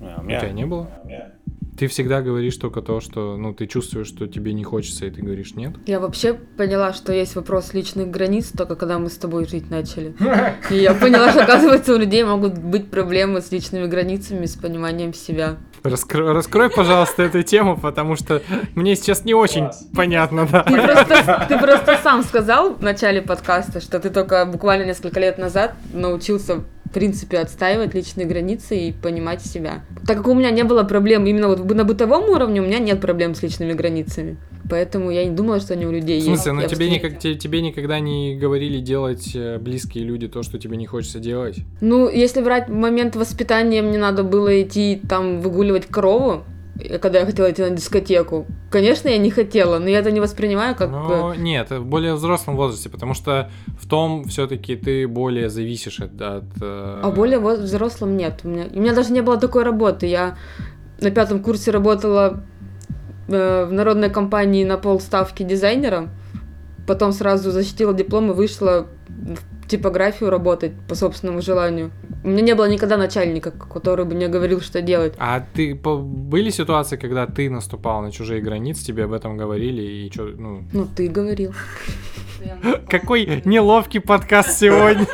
[0.02, 0.38] А, у, меня...
[0.38, 0.89] у тебя не было?
[1.02, 1.32] А, меня...
[1.78, 5.22] Ты всегда говоришь только то, что, ну, ты чувствуешь, что тебе не хочется, и ты
[5.22, 5.76] говоришь нет?
[5.86, 10.13] Я вообще поняла, что есть вопрос личных границ, только когда мы с тобой жить начали.
[10.69, 15.13] И я поняла, что, оказывается, у людей могут быть проблемы с личными границами, с пониманием
[15.13, 15.56] себя.
[15.82, 18.41] Раскрой, раскрой пожалуйста, эту тему, потому что
[18.76, 19.88] мне сейчас не очень Класс.
[19.95, 20.63] понятно, да.
[20.63, 25.38] Ты просто, ты просто сам сказал в начале подкаста, что ты только буквально несколько лет
[25.38, 29.84] назад научился в принципе, отстаивать личные границы и понимать себя.
[30.08, 32.99] Так как у меня не было проблем именно вот на бытовом уровне, у меня нет
[32.99, 34.38] проблем с личными границами.
[34.69, 36.28] Поэтому я не думала, что они у людей есть.
[36.28, 36.63] В смысле, есть.
[36.63, 40.78] но тебе, никак, тебе, тебе никогда не говорили делать э, близкие люди то, что тебе
[40.78, 41.58] не хочется делать?
[41.82, 46.43] Ну, если брать момент воспитания, мне надо было идти там выгуливать корову,
[47.01, 48.47] когда я хотела идти на дискотеку.
[48.69, 50.89] Конечно, я не хотела, но я это не воспринимаю как...
[50.89, 56.21] Ну, нет, в более взрослом возрасте, потому что в том все-таки ты более зависишь от...
[56.21, 57.01] от э...
[57.03, 58.41] А более взрослым нет.
[58.43, 60.07] У меня, у меня даже не было такой работы.
[60.07, 60.37] Я
[61.01, 62.43] на пятом курсе работала
[63.27, 66.09] э, в народной компании на полставки дизайнером,
[66.87, 71.91] потом сразу защитила диплом и вышла в типографию работать по собственному желанию.
[72.23, 75.13] У меня не было никогда начальника, который бы мне говорил, что делать.
[75.17, 80.12] А ты были ситуации, когда ты наступал на чужие границы, тебе об этом говорили и
[80.12, 80.63] что, ну...
[80.73, 81.53] Ну, ты говорил.
[82.89, 85.06] Какой неловкий подкаст сегодня.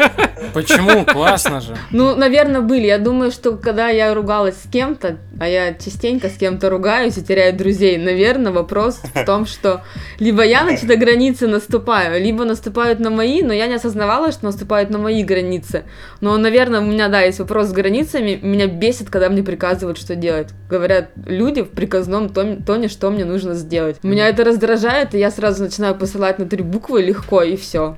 [0.54, 1.06] Почему?
[1.06, 1.76] Классно же.
[1.92, 2.86] Ну, наверное, были.
[2.86, 7.24] Я думаю, что когда я ругалась с кем-то, а я частенько с кем-то ругаюсь и
[7.24, 9.84] теряю друзей, наверное, вопрос в том, что
[10.20, 14.46] либо я на чьи-то границы наступаю, либо наступают на мои, но я не осознавала, что
[14.46, 15.84] наступают на мои границы.
[16.22, 18.40] Но, наверное, у меня, да, есть вопрос с границами.
[18.42, 20.50] Меня бесит, когда мне приказывают, что делать.
[20.70, 23.98] Говорят люди в приказном тоне, тоне что мне нужно сделать.
[24.04, 27.98] Меня это раздражает, и я сразу начинаю посылать на три буквы легко, и все.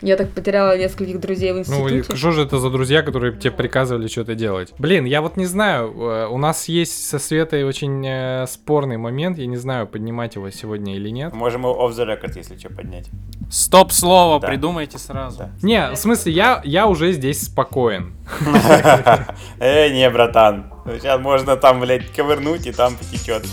[0.00, 2.12] Я так потеряла нескольких друзей в Ну, институте.
[2.12, 4.72] и что же это за друзья, которые тебе приказывали что-то делать?
[4.78, 9.38] Блин, я вот не знаю, э, у нас есть со Светой очень э, спорный момент,
[9.38, 11.32] я не знаю, поднимать его сегодня или нет.
[11.32, 13.10] Можем его off the record, если что, поднять.
[13.50, 14.46] Стоп-слово Да.
[14.46, 15.38] придумайте сразу.
[15.38, 15.50] Да.
[15.62, 18.14] Не, в смысле, я, я уже здесь спокоен.
[19.58, 20.72] Эй, не, братан.
[20.86, 23.44] Сейчас можно там, блядь, ковырнуть, и там потечет.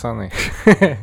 [0.00, 0.30] Пацаны,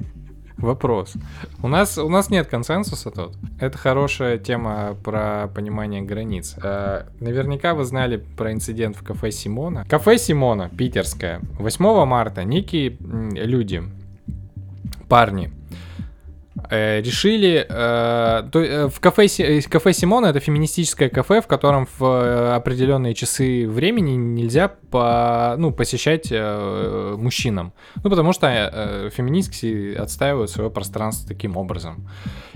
[0.57, 1.13] вопрос.
[1.61, 3.35] У нас, у нас нет консенсуса тут.
[3.59, 6.55] Это хорошая тема про понимание границ.
[6.63, 9.85] Э, наверняка вы знали про инцидент в кафе Симона.
[9.87, 11.41] Кафе Симона, питерское.
[11.59, 13.83] 8 марта некие люди,
[15.07, 15.51] парни,
[16.69, 17.65] решили...
[17.67, 22.55] э, то, э, в кафе, э, кафе Симона это феминистическое кафе, в котором в э,
[22.55, 27.73] определенные часы времени нельзя по, ну, посещать э, мужчинам.
[28.03, 32.09] Ну, потому что э, феминистки отстаивают свое пространство таким образом.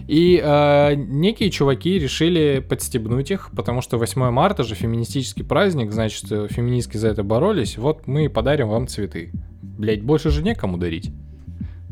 [0.07, 6.31] И э, некие чуваки решили подстебнуть их, потому что 8 марта же феминистический праздник, значит,
[6.31, 7.77] э, феминистки за это боролись.
[7.77, 9.31] Вот мы подарим вам цветы.
[9.61, 11.11] Блять, больше же некому дарить.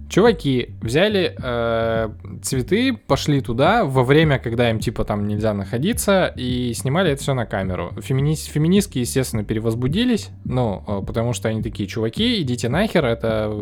[0.09, 2.09] Чуваки взяли э,
[2.41, 7.35] цветы, пошли туда во время, когда им типа там нельзя находиться, и снимали это все
[7.35, 7.93] на камеру.
[7.97, 13.55] Фемини- феминистки, естественно, перевозбудились, ну, э, потому что они такие, чуваки, идите нахер, это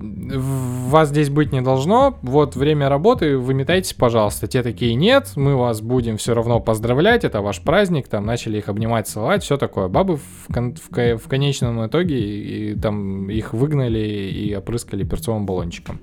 [0.00, 4.46] вас здесь быть не должно, вот время работы, выметайтесь, пожалуйста.
[4.46, 8.68] Те такие, нет, мы вас будем все равно поздравлять, это ваш праздник, там начали их
[8.68, 9.88] обнимать, целовать, все такое.
[9.88, 15.04] Бабы в, кон- в ко- в конечном итоге и, и там их выгнали и опрыскали
[15.04, 16.00] перцовым баллончиком.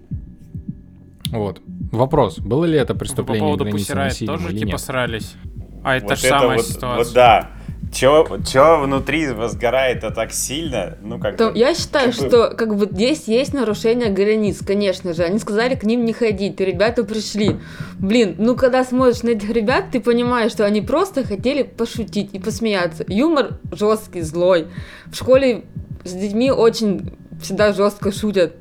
[1.32, 1.62] Вот.
[1.92, 4.80] Вопрос, было ли это По преступление поводу границы насилия тоже или типа нет?
[4.80, 5.36] срались.
[5.84, 7.04] А это Вот же самая вот, ситуация.
[7.06, 7.52] Вот да.
[7.92, 10.98] Чё, чё внутри возгорает так сильно?
[11.02, 15.14] Ну, как То бы, я считаю, как что как бы здесь есть нарушение границ, конечно
[15.14, 15.24] же.
[15.24, 17.58] Они сказали к ним не ходить, и ребята пришли.
[18.00, 22.40] Блин, ну когда смотришь на этих ребят, ты понимаешь, что они просто хотели пошутить и
[22.40, 23.04] посмеяться.
[23.08, 24.68] Юмор жесткий, злой.
[25.08, 25.66] В школе
[26.06, 28.56] с детьми очень всегда жестко шутят.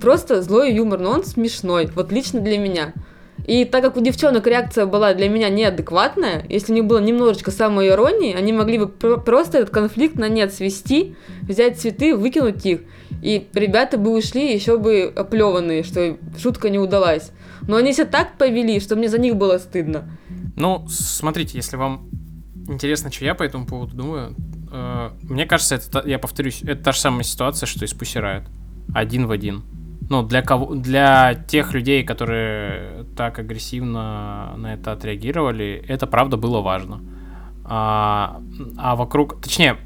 [0.00, 1.88] Просто злой юмор, но он смешной.
[1.94, 2.92] Вот лично для меня.
[3.46, 7.50] И так как у девчонок реакция была для меня неадекватная, если у них было немножечко
[7.50, 12.80] самоиронии, они могли бы про- просто этот конфликт на нет свести, взять цветы, выкинуть их,
[13.22, 17.30] и ребята бы ушли еще бы оплеванные, что шутка не удалась.
[17.68, 20.08] Но они себя так повели, что мне за них было стыдно.
[20.56, 22.08] Ну, смотрите, если вам
[22.68, 24.34] интересно, что я по этому поводу думаю,
[24.72, 27.94] э, мне кажется, это, я повторюсь, это та же самая ситуация, что и с.
[28.94, 29.62] Один в один.
[30.08, 36.60] Ну, для кого, для тех людей, которые так агрессивно на это отреагировали, это правда было
[36.60, 37.00] важно.
[37.64, 38.40] А,
[38.78, 39.78] а вокруг, точнее,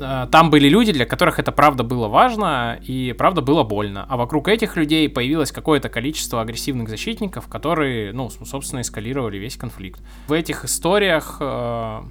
[0.00, 4.04] э, там были люди, для которых это правда было важно и правда было больно.
[4.08, 10.02] А вокруг этих людей появилось какое-то количество агрессивных защитников, которые, ну, собственно, эскалировали весь конфликт.
[10.26, 12.02] В этих историях э,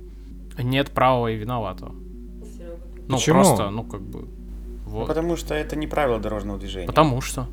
[0.60, 1.94] нет правого и виноватого.
[3.10, 3.36] Ну, Почему?
[3.36, 4.37] просто, ну, как бы.
[4.88, 5.08] Ну, Вот.
[5.08, 6.88] потому что это не правило дорожного движения.
[6.88, 7.48] Потому что.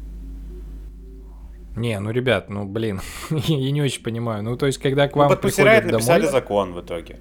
[1.77, 4.45] Не, ну, ребят, ну, блин, я не очень понимаю.
[4.45, 6.33] Ну, то есть, когда к Ну, вам под приходят написали домой...
[6.33, 7.19] закон в итоге.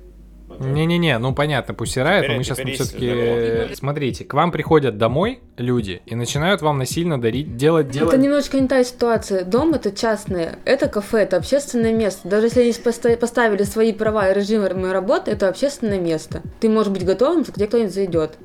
[0.59, 3.73] Не-не-не, ну понятно, пусирает, но мы сейчас теперь все-таки...
[3.75, 8.13] Смотрите, к вам приходят домой люди и начинают вам насильно дарить, делать, делать...
[8.13, 9.45] Это немножечко не та ситуация.
[9.45, 12.27] Дом это частное, это кафе, это общественное место.
[12.27, 16.43] Даже если они поста- поставили свои права и режимы работы, это общественное место.
[16.59, 18.37] Ты можешь быть готовым, что к тебе кто-нибудь зайдет.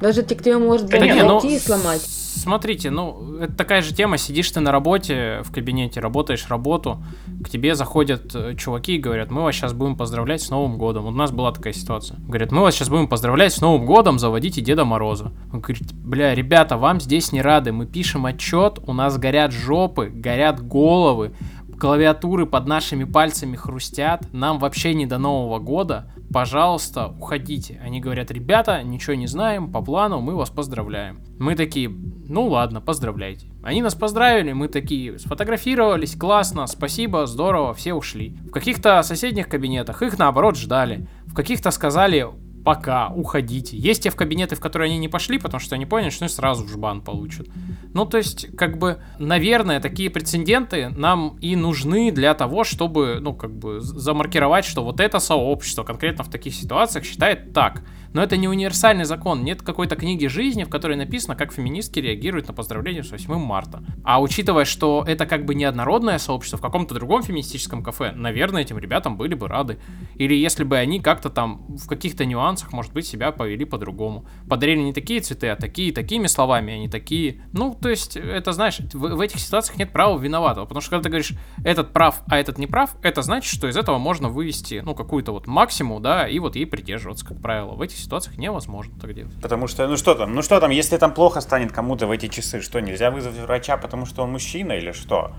[0.00, 2.02] Даже те, кто может Да не, ну, и сломать.
[2.02, 7.02] Смотрите, ну, это такая же тема, сидишь ты на работе, в кабинете, работаешь работу,
[7.44, 11.06] к тебе заходят э, чуваки и говорят, мы вас сейчас будем поздравлять с Новым годом.
[11.06, 12.18] У нас была такая ситуация.
[12.20, 15.32] Говорят, мы вас сейчас будем поздравлять с Новым годом, заводите Деда Мороза.
[15.52, 20.06] Он говорит, бля, ребята, вам здесь не рады, мы пишем отчет, у нас горят жопы,
[20.08, 21.32] горят головы,
[21.80, 27.80] клавиатуры под нашими пальцами хрустят, нам вообще не до Нового года, пожалуйста, уходите.
[27.82, 31.22] Они говорят, ребята, ничего не знаем, по плану мы вас поздравляем.
[31.38, 33.46] Мы такие, ну ладно, поздравляйте.
[33.62, 38.36] Они нас поздравили, мы такие сфотографировались, классно, спасибо, здорово, все ушли.
[38.46, 41.08] В каких-то соседних кабинетах их наоборот ждали.
[41.26, 42.28] В каких-то сказали,
[42.64, 43.76] пока, уходите.
[43.76, 46.32] Есть те в кабинеты, в которые они не пошли, потому что они поняли, что они
[46.32, 47.48] сразу в жбан получат.
[47.94, 53.34] Ну, то есть, как бы, наверное, такие прецеденты нам и нужны для того, чтобы, ну,
[53.34, 57.82] как бы, замаркировать, что вот это сообщество конкретно в таких ситуациях считает так.
[58.12, 59.44] Но это не универсальный закон.
[59.44, 63.84] Нет какой-то книги жизни, в которой написано, как феминистки реагируют на поздравление с 8 марта.
[64.02, 68.78] А учитывая, что это как бы неоднородное сообщество в каком-то другом феминистическом кафе, наверное, этим
[68.78, 69.78] ребятам были бы рады.
[70.16, 74.26] Или если бы они как-то там в каких-то нюансах, может быть, себя повели по-другому.
[74.48, 77.42] Подарили не такие цветы, а такие, такими словами, а не такие.
[77.52, 80.64] Ну, то есть, это, знаешь, в, в этих ситуациях нет права виноватого.
[80.64, 81.32] Потому что когда ты говоришь,
[81.64, 85.32] этот прав, а этот не прав, это значит, что из этого можно вывести, ну, какую-то
[85.32, 87.74] вот максимум, да, и вот ей придерживаться, как правило.
[87.74, 89.34] В этих ситуациях невозможно так делать.
[89.40, 92.28] Потому что, ну что там, ну что там, если там плохо станет кому-то в эти
[92.28, 95.32] часы, что, нельзя вызвать врача, потому что он мужчина или что?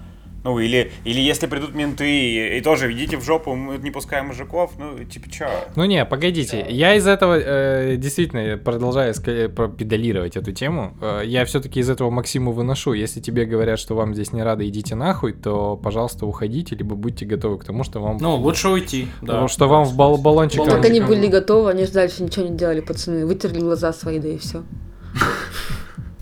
[0.44, 4.28] Ну, или, или если придут менты и, и тоже идите в жопу, мы не пускаем
[4.28, 5.48] мужиков, ну, типа, чё?
[5.76, 10.98] Ну не, погодите, я из этого э, действительно продолжаю ска- педалировать эту тему.
[11.00, 12.94] Э, я все-таки из этого Максиму выношу.
[12.94, 17.26] Если тебе говорят, что вам здесь не рады, идите нахуй, то, пожалуйста, уходите, либо будьте
[17.26, 18.18] готовы к тому, что вам...
[18.20, 19.28] Ну, лучше уйти, да.
[19.28, 20.64] Потому что вам в бал- баллончик...
[20.66, 23.28] Так они были готовы, они же дальше ничего не делали, пацаны.
[23.28, 24.64] Вытерли глаза свои, да и все.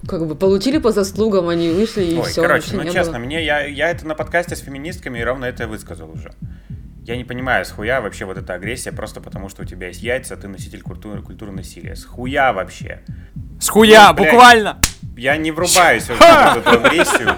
[0.10, 2.42] Как бы получили по заслугам, они вышли и Ой, все.
[2.42, 6.10] короче, ну честно, мне я, я это на подкасте с феминистками и ровно это высказал
[6.12, 6.34] уже.
[7.06, 10.02] Я не понимаю, с хуя вообще вот эта агрессия, просто потому что у тебя есть
[10.02, 11.96] яйца, ты носитель культуры, культуры насилия.
[11.96, 13.02] С хуя вообще.
[13.60, 14.32] С хуя, Ну, блядь.
[14.32, 14.82] буквально!
[15.16, 17.30] Я не врубаюсь в эту агрессию.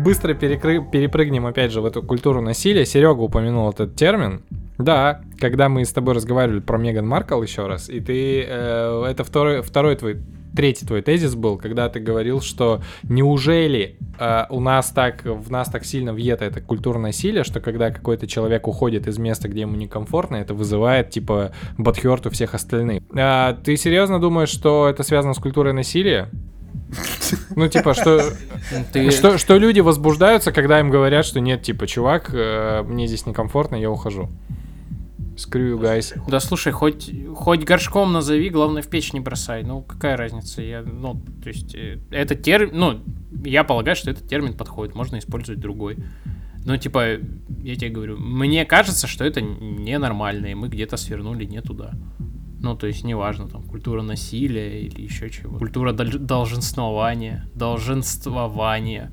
[0.07, 2.87] Быстро перекры- перепрыгнем опять же в эту культуру насилия.
[2.87, 4.43] Серега упомянул этот термин.
[4.79, 8.45] Да, когда мы с тобой разговаривали про Меган Маркл еще раз, и ты...
[8.47, 10.19] э, это второй, второй твой
[10.55, 15.69] третий твой тезис был, когда ты говорил, что неужели э, у нас так, в нас
[15.71, 19.75] так сильно въето это культурное насилие, что когда какой-то человек уходит из места, где ему
[19.75, 23.03] некомфортно, это вызывает, типа, бадхерт у всех остальных.
[23.13, 26.31] А, ты серьезно думаешь, что это связано с культурой насилия?
[27.57, 28.33] Ну, типа, что,
[28.93, 29.11] Ты...
[29.11, 33.77] что, что люди возбуждаются, когда им говорят, что нет, типа, чувак, э, мне здесь некомфортно,
[33.77, 34.31] я ухожу.
[35.37, 36.19] Screw you guys.
[36.29, 39.65] Да слушай, хоть, хоть горшком назови, главное в печь не бросай.
[39.65, 40.63] Ну, какая разница?
[40.63, 43.03] Я, ну, то есть, э, этот термин, ну,
[43.45, 45.99] я полагаю, что этот термин подходит, можно использовать другой.
[46.65, 47.19] Ну, типа,
[47.63, 51.93] я тебе говорю, мне кажется, что это ненормально, и мы где-то свернули не туда.
[52.61, 55.59] Ну, то есть, неважно, там, культура насилия или еще чего.
[55.59, 59.11] Культура долженствования, долженствования.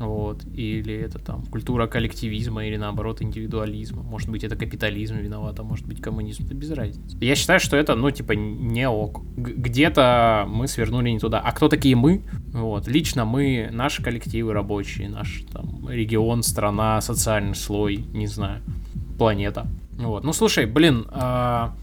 [0.00, 0.46] Вот.
[0.54, 4.02] Или это там культура коллективизма или наоборот индивидуализма.
[4.02, 6.46] Может быть, это капитализм виноват, а может быть коммунизм.
[6.46, 7.18] Это без разницы.
[7.20, 9.22] Я считаю, что это, ну, типа, не ок.
[9.36, 11.38] Где-то мы свернули не туда.
[11.40, 12.22] А кто такие мы?
[12.54, 12.88] Вот.
[12.88, 18.62] Лично мы, наши коллективы рабочие, наш там регион, страна, социальный слой, не знаю,
[19.18, 19.66] планета.
[19.98, 20.24] Вот.
[20.24, 21.74] Ну, слушай, блин, а,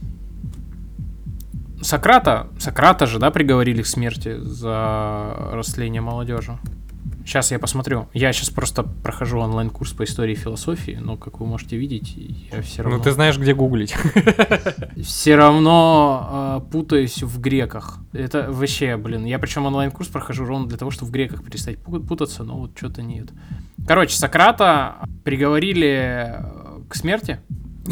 [1.82, 6.58] Сократа, Сократа же, да, приговорили к смерти за растление молодежи.
[7.28, 8.08] Сейчас я посмотрю.
[8.14, 12.62] Я сейчас просто прохожу онлайн-курс по истории и философии, но, как вы можете видеть, я
[12.62, 12.98] все равно...
[12.98, 13.94] Ну, ты знаешь, где гуглить.
[15.04, 18.00] Все равно э, путаюсь в греках.
[18.14, 19.26] Это вообще, блин.
[19.26, 22.72] Я причем онлайн-курс прохожу ровно для того, чтобы в греках перестать пу- путаться, но вот
[22.78, 23.28] что-то нет.
[23.86, 26.46] Короче, Сократа приговорили
[26.88, 27.42] к смерти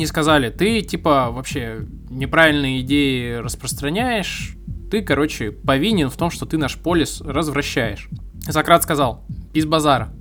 [0.04, 4.56] и сказали, ты, типа, вообще неправильные идеи распространяешь,
[4.92, 8.10] ты, короче, повинен в том, что ты наш полис развращаешь.
[8.48, 10.14] Сократ сказал, без базара.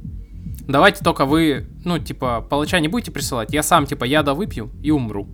[0.66, 4.90] Давайте только вы, ну, типа, палача не будете присылать, я сам, типа, яда выпью и
[4.90, 5.28] умру.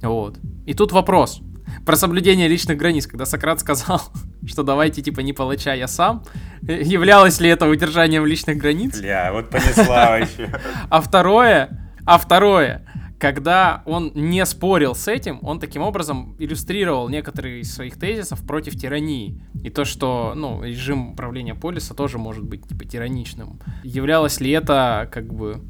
[0.00, 0.38] Вот.
[0.66, 1.40] И тут вопрос.
[1.84, 4.00] про соблюдение личных границ, когда Сократ сказал,
[4.46, 6.22] что давайте, типа, не палача, я сам.
[6.62, 8.98] Являлось ли это удержанием личных границ?
[8.98, 10.52] Бля, вот понесла вообще.
[10.88, 12.86] А второе, а второе,
[13.20, 18.74] когда он не спорил с этим, он таким образом иллюстрировал некоторые из своих тезисов против
[18.76, 19.40] тирании.
[19.62, 23.60] И то, что, ну, режим управления полиса тоже может быть, типа, тираничным.
[23.84, 25.60] Являлось ли это, как бы,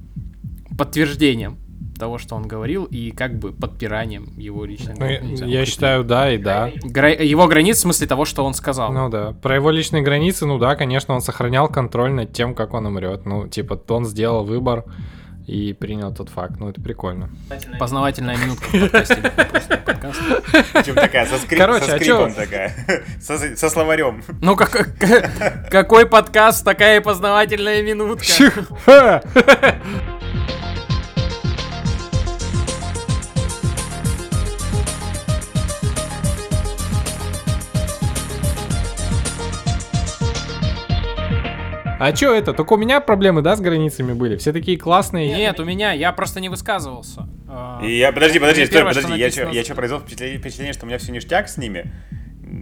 [0.78, 1.58] подтверждением
[1.98, 6.32] того, что он говорил, и как бы подпиранием его личных Ну, я- я считаю, да
[6.32, 6.70] и да.
[6.82, 8.90] Гра- его границ в смысле того, что он сказал.
[8.92, 9.32] Ну да.
[9.42, 13.26] Про его личные границы, ну да, конечно, он сохранял контроль над тем, как он умрет.
[13.26, 14.84] Ну, типа, он сделал выбор
[15.50, 16.54] и принял тот факт.
[16.60, 17.28] Ну, это прикольно.
[17.78, 19.16] Познавательная минутка в подкасте.
[20.94, 22.36] Такая, со, скрип- Короче, со а скрипом чё?
[22.36, 22.72] такая.
[23.20, 24.22] Со, со словарем.
[24.40, 28.26] Ну, как, как- какой подкаст, такая и познавательная минутка.
[42.00, 42.54] А чё это?
[42.54, 44.36] Только у меня проблемы, да, с границами были?
[44.36, 45.34] Все такие классные.
[45.36, 47.28] Нет, у меня, я просто не высказывался.
[47.46, 50.88] А, И я, подожди, подожди, стой, подожди, я что, я что, произвел впечатление, что у
[50.88, 51.92] меня все ништяк с ними?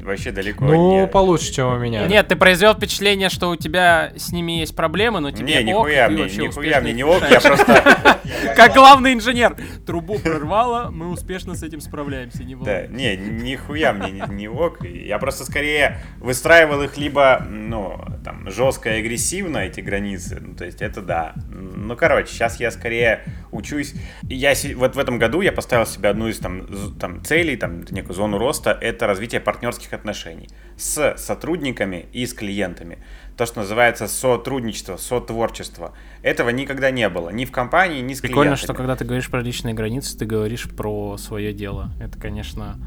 [0.02, 1.06] Вообще далеко Ну, не...
[1.06, 2.06] получше, чем у меня.
[2.06, 5.86] Нет, ты произвел впечатление, что у тебя с ними есть проблемы, но тебе Не, ок,
[5.86, 8.17] нихуя ты мне, нихуя мне не ок, я просто...
[8.56, 9.56] Как главный инженер.
[9.86, 14.84] Трубу прорвало, мы успешно с этим справляемся, не Да, не, нихуя мне не, не ок.
[14.84, 20.38] Я просто скорее выстраивал их либо, ну, там, жестко и агрессивно, эти границы.
[20.40, 21.34] Ну, то есть это да.
[21.50, 23.94] Ну, короче, сейчас я скорее учусь.
[24.22, 26.66] Я вот в этом году я поставил себе одну из там,
[26.98, 32.98] там целей, там, некую зону роста, это развитие партнерских отношений с сотрудниками и с клиентами.
[33.38, 35.92] То, что называется сотрудничество, сотворчество.
[36.22, 37.30] Этого никогда не было.
[37.30, 38.64] Ни в компании, ни с Прикольно, клиентами.
[38.64, 41.92] что когда ты говоришь про личные границы, ты говоришь про свое дело.
[42.00, 42.80] Это, конечно...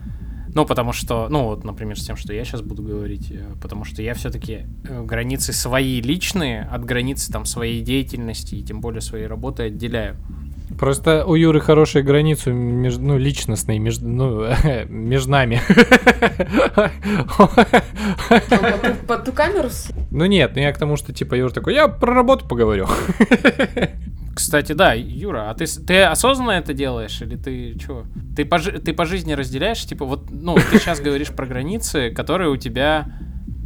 [0.54, 3.86] Ну, потому что, ну, вот, например, с тем, что я сейчас буду говорить, э, потому
[3.86, 9.28] что я все-таки границы свои личные от границы там своей деятельности и тем более своей
[9.28, 10.18] работы отделяю.
[10.80, 14.46] Просто у Юры хорошие границы между, ну, личностные, между, ну,
[14.90, 15.62] между нами.
[19.08, 21.88] Под ту- камеру с- Ну нет, ну я к тому, что типа Юра такой, я
[21.88, 22.88] про работу поговорю.
[24.36, 28.06] Кстати, да, Юра, а ты, ты осознанно это делаешь или ты что?
[28.36, 32.50] Ты по, ты по жизни разделяешь, типа, вот, ну, ты сейчас говоришь про границы, которые
[32.50, 33.08] у тебя,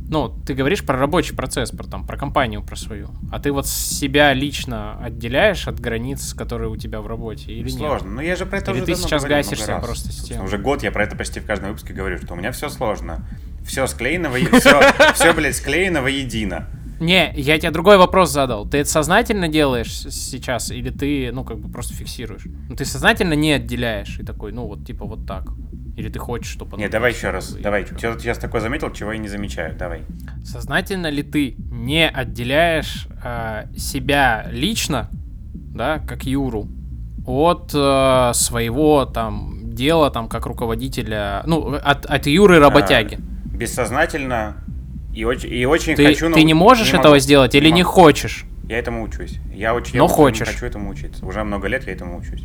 [0.10, 3.68] ну, ты говоришь про рабочий процесс, про там, про компанию, про свою, а ты вот
[3.68, 7.80] себя лично отделяешь от границ, которые у тебя в работе или нет?
[7.80, 8.12] Сложно.
[8.12, 10.02] Ну я же про это Или уже ты сейчас гасишься много раз.
[10.02, 10.44] просто с тем?
[10.44, 13.26] Уже год я про это почти в каждом выпуске говорю, что у меня все сложно.
[13.66, 14.82] Все склеено, все,
[15.16, 16.68] все, блядь, склеено воедино.
[17.00, 18.66] Не, я тебе другой вопрос задал.
[18.66, 22.46] Ты это сознательно делаешь сейчас или ты, ну, как бы просто фиксируешь?
[22.70, 25.50] Ну, ты сознательно не отделяешь и такой, ну, вот, типа, вот так.
[25.98, 26.78] Или ты хочешь, чтобы...
[26.78, 27.86] Не, давай еще раз, и давай.
[27.86, 29.76] Что ты сейчас такое заметил, чего я не замечаю?
[29.78, 30.04] Давай.
[30.44, 35.10] Сознательно ли ты не отделяешь э, себя лично,
[35.54, 36.68] да, как Юру,
[37.26, 43.18] от э, своего там дела, там, как руководителя, ну, от, от Юры работяги?
[43.18, 44.65] А, бессознательно
[45.16, 46.32] и очень, и очень ты, хочу...
[46.34, 47.02] ты не можешь могу.
[47.02, 47.94] этого сделать или не могу.
[47.94, 48.46] хочешь?
[48.68, 49.40] Я этому учусь.
[49.54, 50.48] Я очень я Но очень хочешь.
[50.48, 51.26] хочу этому учиться.
[51.26, 52.44] Уже много лет я этому учусь.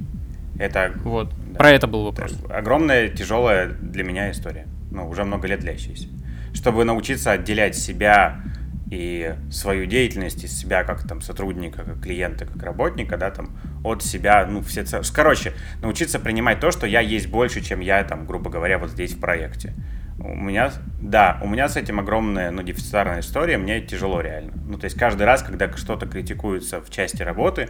[0.59, 1.59] Это Вот, Да.
[1.59, 2.33] про это был вопрос.
[2.45, 4.67] Это огромная, тяжелая для меня история.
[4.91, 6.09] Ну, уже много лет длящаяся.
[6.53, 8.43] Чтобы научиться отделять себя
[8.91, 13.51] и свою деятельность из себя как там сотрудника, как клиента, как работника, да, там,
[13.85, 14.85] от себя, ну, все...
[15.15, 19.13] Короче, научиться принимать то, что я есть больше, чем я, там, грубо говоря, вот здесь
[19.15, 19.75] в проекте.
[20.23, 24.53] У меня, да, у меня с этим огромная, ну, дефицитарная история, мне тяжело реально.
[24.67, 27.69] Ну, то есть каждый раз, когда что-то критикуется в части работы,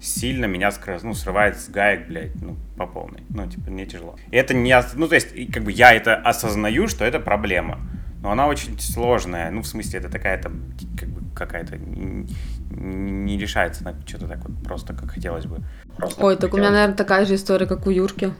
[0.00, 0.70] сильно меня
[1.02, 3.22] ну, срывает с гаек, блядь, ну, по полной.
[3.28, 4.16] Ну, типа, мне тяжело.
[4.30, 4.74] И это не...
[4.94, 7.78] Ну, то есть, как бы я это осознаю, что это проблема.
[8.22, 9.50] Но она очень сложная.
[9.50, 11.76] Ну, в смысле, это такая там, как бы, какая-то...
[11.76, 15.58] Не решается на что-то так вот просто, как хотелось бы.
[15.96, 16.72] Просто Ой, так у меня, хотелось.
[16.72, 18.32] наверное, такая же история, как у Юрки.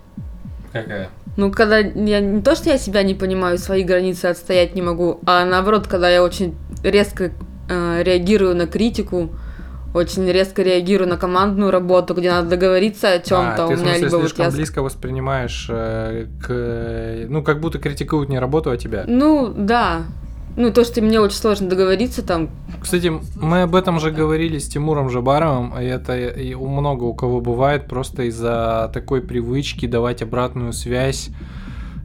[0.72, 1.08] Какая?
[1.36, 5.20] Ну, когда я не то, что я себя не понимаю, свои границы отстоять не могу,
[5.26, 7.32] а наоборот, когда я очень резко
[7.68, 9.30] э, реагирую на критику,
[9.94, 13.64] очень резко реагирую на командную работу, где надо договориться о чем-то.
[13.64, 14.50] А, ты, у в меня смысле, либо вот слишком я...
[14.50, 17.26] близко воспринимаешь э, к...
[17.28, 19.04] Ну, как будто критикуют не работу, а тебя.
[19.06, 20.02] Ну, да.
[20.56, 22.50] Ну, то, что мне очень сложно договориться там.
[22.80, 27.14] Кстати, мы об этом же говорили с Тимуром Жабаровым, и это и у много у
[27.14, 31.30] кого бывает просто из-за такой привычки давать обратную связь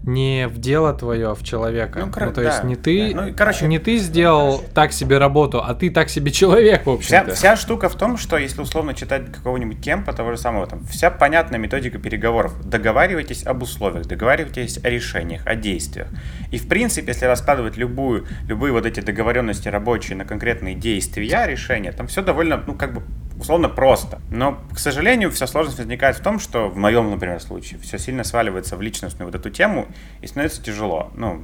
[0.05, 1.99] не в дело твое, а в человека.
[1.99, 3.21] Ну, Ну, кор- то есть да, не ты, да.
[3.27, 7.19] Ну, короче- не ты сделал так себе работу, а ты так себе человек, в Вся,
[7.19, 7.35] общем-то.
[7.35, 11.09] вся штука в том, что если условно читать какого-нибудь темпа, того же самого, там, вся
[11.09, 12.53] понятная методика переговоров.
[12.67, 16.07] Договаривайтесь об условиях, договаривайтесь о решениях, о действиях.
[16.51, 21.91] И, в принципе, если раскладывать любую, любые вот эти договоренности рабочие на конкретные действия, решения,
[21.91, 23.01] там все довольно, ну, как бы,
[23.37, 24.19] условно просто.
[24.29, 28.23] Но, к сожалению, вся сложность возникает в том, что в моем, например, случае все сильно
[28.23, 29.87] сваливается в личностную вот эту тему,
[30.21, 31.11] и становится тяжело.
[31.15, 31.43] Ну,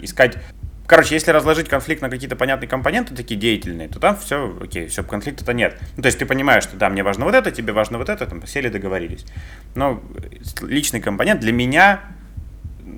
[0.00, 0.36] искать
[0.86, 5.02] Короче, если разложить конфликт на какие-то понятные компоненты, такие деятельные, то там все, окей, все,
[5.02, 5.80] конфликта-то нет.
[5.96, 8.24] Ну, то есть ты понимаешь, что да, мне важно вот это, тебе важно вот это,
[8.24, 9.26] там, сели, договорились.
[9.74, 12.02] Но э, личный компонент для меня,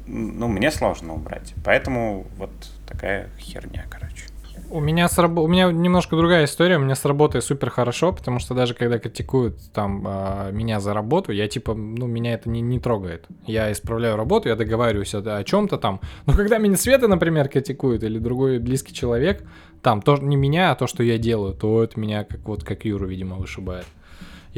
[0.06, 1.54] ну, мне сложно убрать.
[1.64, 2.50] Поэтому вот
[2.86, 4.24] такая херня, короче.
[4.70, 6.76] У меня, с рабо- у меня немножко другая история.
[6.76, 10.92] У меня с работой супер хорошо, потому что даже когда критикуют там а, меня за
[10.92, 13.26] работу, я типа, ну, меня это не, не трогает.
[13.46, 16.00] Я исправляю работу, я договариваюсь о, о чем-то там.
[16.26, 19.42] Но когда меня Света, например, критикует, или другой близкий человек,
[19.82, 22.84] там, тоже не меня, а то, что я делаю, то это меня как вот как
[22.84, 23.86] Юру, видимо, вышибает.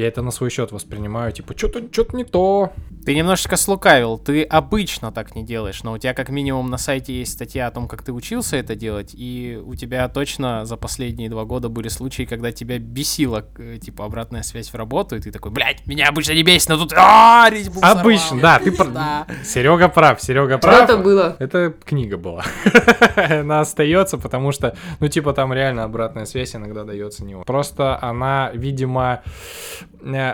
[0.00, 2.72] Я это на свой счет воспринимаю, типа, что-то что не то.
[3.04, 7.12] Ты немножечко слукавил, ты обычно так не делаешь, но у тебя как минимум на сайте
[7.12, 11.28] есть статья о том, как ты учился это делать, и у тебя точно за последние
[11.28, 15.30] два года были случаи, когда тебя бесила, э, типа, обратная связь в работу, и ты
[15.32, 17.48] такой, блядь, меня обычно не бесит, но тут, а,
[17.82, 18.40] Обычно, взорвал».
[18.40, 19.44] да, ты.
[19.44, 20.84] Серега прав, Серега Что прав.
[20.84, 21.36] это было?
[21.38, 22.44] Это книга была.
[23.16, 27.36] она остается, потому что, ну, типа, там реально обратная связь иногда дается не.
[27.44, 29.22] Просто она, видимо,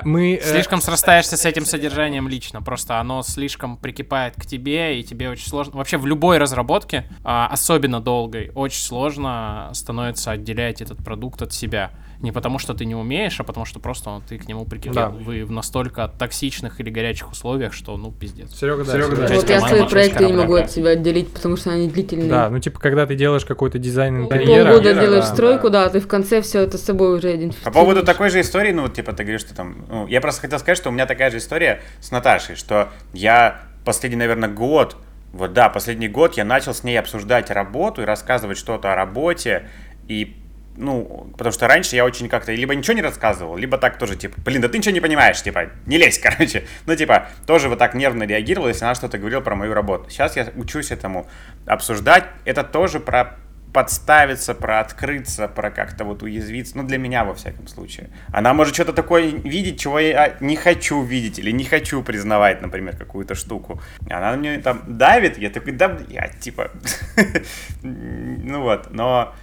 [0.05, 0.35] мы...
[0.35, 5.29] э, Слишком срастаешься с этим содержанием лично, просто оно слишком прикипает к тебе, и тебе
[5.29, 5.77] очень сложно...
[5.77, 11.91] Вообще в любой разработке, а, особенно долгой, очень сложно становится отделять этот продукт от себя.
[12.21, 14.95] Не потому, что ты не умеешь, а потому, что просто ты к нему прикипел.
[14.95, 15.09] Да.
[15.11, 18.55] Вы в настолько токсичных или горячих условиях, что, ну, пиздец.
[18.59, 19.35] Серега, да, Серега, да.
[19.35, 22.29] Вот я свои проекты не могу от себя отделить, потому что они длительные.
[22.29, 24.65] Да, ну, типа, когда ты делаешь какой-то дизайн Ты интерьера...
[24.65, 25.85] полгода да, делаешь да, стройку, да.
[25.85, 27.65] да, ты в конце все это с собой уже идентифицируешь.
[27.65, 29.85] По поводу такой же истории, ну, вот, типа, ты говоришь, что там...
[29.89, 33.63] ну, я просто хотел сказать, что у меня такая же история с Наташей, что я
[33.85, 34.97] последний, наверное, год,
[35.33, 39.69] вот да, последний год я начал с ней обсуждать работу и рассказывать что-то о работе,
[40.09, 40.37] и
[40.77, 44.41] ну, потому что раньше я очень как-то либо ничего не рассказывал, либо так тоже, типа,
[44.41, 46.65] блин, да ты ничего не понимаешь, типа, не лезь, короче.
[46.87, 50.11] Ну, типа, тоже вот так нервно реагировал, если она что-то говорила про мою работу.
[50.11, 51.27] Сейчас я учусь этому
[51.67, 52.25] обсуждать.
[52.45, 53.37] Это тоже про
[53.77, 56.79] подставиться, про открыться, про как-то вот уязвиться.
[56.79, 58.09] Ну, для меня, во всяком случае.
[58.33, 62.97] Она может что-то такое видеть, чего я не хочу видеть или не хочу признавать, например,
[62.97, 63.83] какую-то штуку.
[64.09, 66.71] Она на мне там давит, я такой, да, блядь, типа.
[67.83, 69.35] Ну вот, но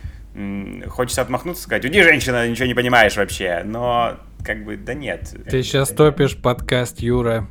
[0.89, 3.61] хочется отмахнуться, сказать, уйди, женщина, ничего не понимаешь вообще.
[3.65, 5.33] Но, как бы, да нет.
[5.49, 7.47] Ты сейчас топишь подкаст Юра.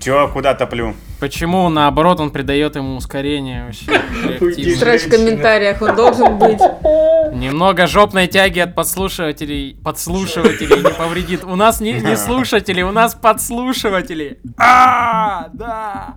[0.00, 0.94] Чё, куда топлю?
[1.20, 4.74] Почему, наоборот, он придает ему ускорение вообще?
[4.76, 6.60] Сразу в комментариях он должен быть.
[7.32, 11.44] Немного жопной тяги от подслушивателей, подслушивателей не повредит.
[11.44, 14.38] У нас не, не слушатели, у нас подслушиватели.
[14.58, 16.16] А, да.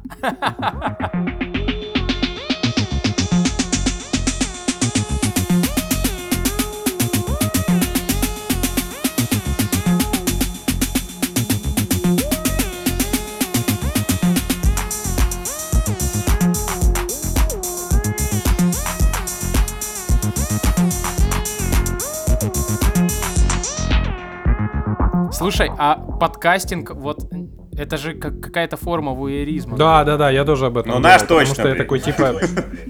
[25.38, 27.31] Слушай, а подкастинг, вот
[27.77, 29.77] это же как какая-то форма вуэризма.
[29.77, 32.33] Да, да, да, я тоже об этом Ну, наш потому точно, что я такой, типа,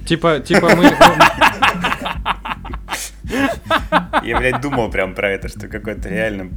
[0.08, 0.86] типа, типа мы...
[4.24, 6.52] Я, блядь, думал прям про это, что какой-то реально...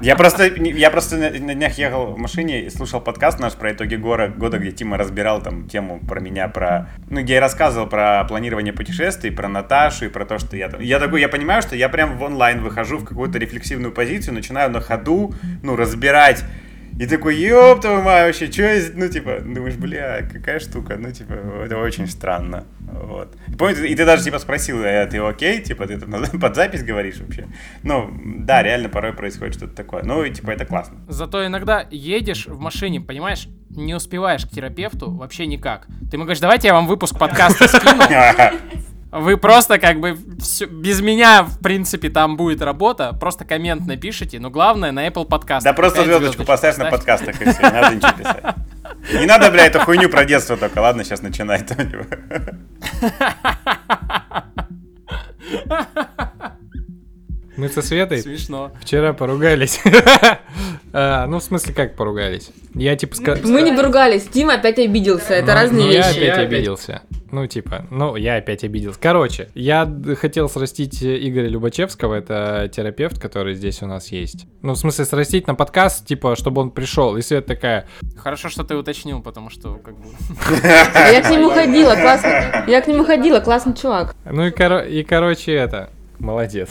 [0.00, 3.96] Я просто, я просто на, днях ехал в машине и слушал подкаст наш про итоги
[3.96, 6.88] гора, года, где Тима разбирал там тему про меня, про...
[7.08, 10.80] Ну, где я рассказывал про планирование путешествий, про Наташу и про то, что я там...
[10.80, 14.70] Я такой, я понимаю, что я прям в онлайн выхожу в какую-то рефлексивную позицию, начинаю
[14.70, 16.44] на ходу, ну, разбирать
[16.98, 18.80] и такой, ёб твою мать, вообще, что я...
[18.80, 21.32] з-» Ну, типа, думаешь, бля, какая штука, ну, типа,
[21.64, 23.34] это очень странно, вот.
[23.48, 26.06] И Помню, и ты даже, типа, спросил, э, ты окей, типа, ты это
[26.38, 27.46] под запись говоришь вообще?
[27.82, 30.98] Ну, да, реально порой происходит что-то такое, ну, и, типа, это классно.
[31.08, 35.86] Зато иногда едешь в машине, понимаешь, не успеваешь к терапевту вообще никак.
[36.10, 38.04] Ты ему говоришь, давайте я вам выпуск подкаста скину.
[39.16, 43.12] Вы просто как бы всё- без меня, в принципе, там будет работа.
[43.12, 44.40] Просто коммент напишите.
[44.40, 45.64] Но главное на Apple подкаст.
[45.64, 48.44] Да просто звездочку поставь на подкастах, и все, не надо ничего писать.
[49.20, 51.62] Не надо, бля, эту хуйню про детство только, ладно, сейчас начинай.
[51.62, 52.06] типа.
[57.56, 58.72] Мы со Светой Смешно.
[58.80, 59.80] вчера поругались.
[60.96, 62.50] А, Ну, в смысле, как поругались?
[62.74, 63.42] Я типа сказал...
[63.50, 66.18] Мы не поругались, Тима опять обиделся, это разные Ну, Я вещи.
[66.20, 67.02] опять обиделся.
[67.32, 69.00] Ну, типа, ну, я опять обиделся.
[69.00, 74.46] Короче, я д- хотел срастить э, Игоря Любачевского, это терапевт, который здесь у нас есть.
[74.62, 77.16] Ну, в смысле, срастить на подкаст, типа, чтобы он пришел.
[77.16, 80.06] И Свет такая, Хорошо, что ты уточнил, потому что как бы...
[81.12, 82.70] Я к нему ходила, классный.
[82.70, 84.14] Я к нему ходила, классный чувак.
[84.24, 85.90] ну и, коро- и короче, это,
[86.24, 86.70] молодец.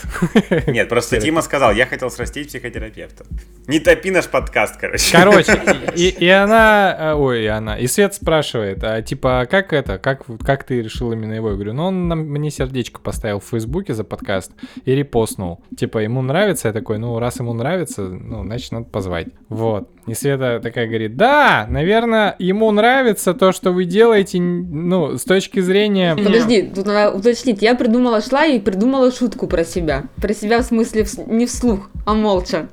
[0.67, 3.25] Нет, просто Тима сказал, я хотел срастить психотерапевта.
[3.67, 5.11] Не топи наш подкаст, короче.
[5.11, 5.61] Короче,
[5.95, 9.97] и, и она, э, ой, и она, и Свет спрашивает, а типа, а как это,
[9.97, 11.49] как, как ты решил именно его?
[11.49, 14.51] Я говорю, ну он нам, мне сердечко поставил в Фейсбуке за подкаст
[14.83, 15.63] и репостнул.
[15.77, 19.27] Типа, ему нравится, я такой, ну раз ему нравится, ну, значит, надо позвать.
[19.49, 19.89] Вот.
[20.05, 25.61] И Света такая говорит, да, наверное, ему нравится то, что вы делаете, ну, с точки
[25.61, 26.15] зрения...
[26.15, 27.61] Подожди, тут надо уточнить.
[27.61, 30.03] Я придумала, шла и придумала шутку про себя.
[30.17, 32.67] Про себя в смысле не вслух, а молча.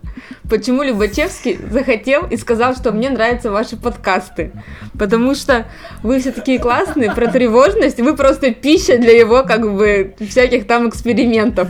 [0.49, 4.51] Почему Любачевский захотел и сказал, что мне нравятся ваши подкасты?
[4.99, 5.67] Потому что
[6.03, 10.89] вы все такие классные, про тревожность, вы просто пища для его, как бы, всяких там
[10.89, 11.69] экспериментов.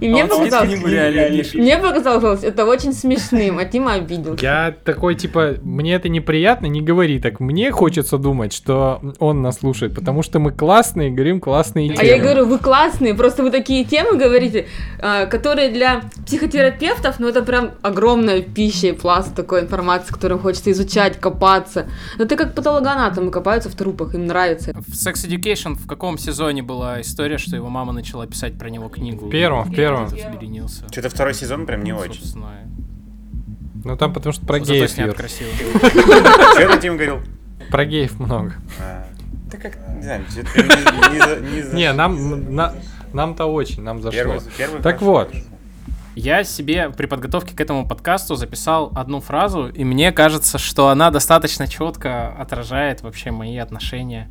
[0.00, 1.54] И мне Он сидит показалось, книгу реально пишет.
[1.54, 4.44] мне показалось это очень смешным, а Тима обиделся.
[4.44, 7.40] Я такой, типа, мне это неприятно, не говори так.
[7.40, 12.14] Мне хочется думать, что он нас слушает, потому что мы классные, говорим классные А я
[12.14, 12.22] темы.
[12.22, 14.66] говорю, вы классные, просто вы такие темы говорите,
[15.00, 20.70] а, которые для психотерапевтов, ну это прям огромная пища и пласт такой информации, которую хочется
[20.70, 21.86] изучать, копаться.
[22.18, 24.72] Но ты как патологоанатомы копаются в трупах, им нравится.
[24.74, 28.88] В Sex Education в каком сезоне была история, что его мама начала писать про него
[28.88, 29.26] книгу?
[29.26, 29.87] В первом, в первом.
[30.06, 30.86] Взбеленился.
[30.90, 32.22] Что-то второй сезон прям не Ну, очень.
[33.84, 34.90] Ну там потому что про геев.
[34.90, 37.20] Что это Тим говорил?
[37.70, 38.54] Про геев много.
[38.80, 39.06] А,
[39.50, 40.24] Да как, не знаю,
[41.72, 42.74] не, нам, на-
[43.12, 44.38] нам-то очень, нам зашло.
[44.82, 45.32] Так вот.
[46.14, 51.10] Я себе при подготовке к этому подкасту записал одну фразу, и мне кажется, что она
[51.12, 54.28] достаточно четко отражает вообще мои отношения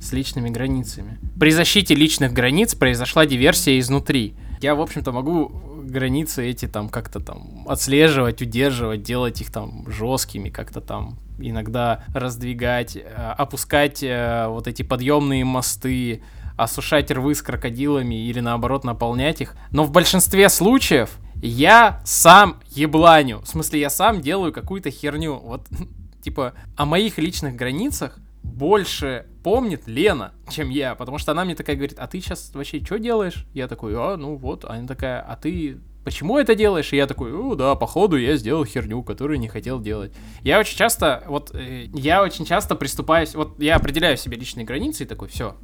[0.00, 1.18] с личными границами.
[1.38, 4.34] При защите личных границ произошла диверсия изнутри.
[4.60, 5.48] Я, в общем-то, могу
[5.84, 12.96] границы эти там как-то там отслеживать, удерживать, делать их там жесткими, как-то там иногда раздвигать,
[12.96, 13.00] э,
[13.38, 16.22] опускать э, вот эти подъемные мосты,
[16.58, 19.56] осушать рвы с крокодилами или наоборот наполнять их.
[19.70, 23.40] Но в большинстве случаев я сам ебланю.
[23.40, 25.38] В смысле, я сам делаю какую-то херню.
[25.38, 25.66] Вот,
[26.22, 28.18] типа, о моих личных границах
[28.50, 32.84] больше помнит Лена, чем я, потому что она мне такая говорит, а ты сейчас вообще
[32.84, 33.46] что делаешь?
[33.54, 36.92] Я такой, а, ну вот, она такая, а ты почему это делаешь?
[36.92, 40.12] И я такой, ну да, походу я сделал херню, которую не хотел делать.
[40.42, 45.04] Я очень часто, вот, э, я очень часто приступаюсь, вот я определяю себе личные границы
[45.04, 45.56] и такой, все,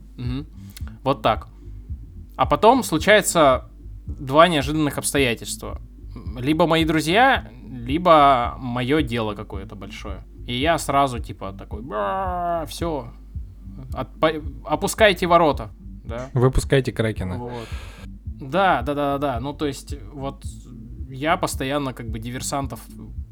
[1.02, 1.48] вот так.
[2.36, 3.70] А потом случается
[4.06, 5.80] два неожиданных обстоятельства.
[6.38, 10.22] Либо мои друзья, либо мое дело какое-то большое.
[10.46, 11.82] И я сразу типа такой,
[12.68, 13.12] все,
[14.64, 15.70] опускайте ворота,
[16.04, 16.30] да.
[16.34, 17.36] Выпускайте Кракена.
[17.38, 17.68] Вот.
[18.40, 19.40] Да, да, да, да, да.
[19.40, 20.44] Ну, то есть, вот
[21.08, 22.80] я постоянно как бы диверсантов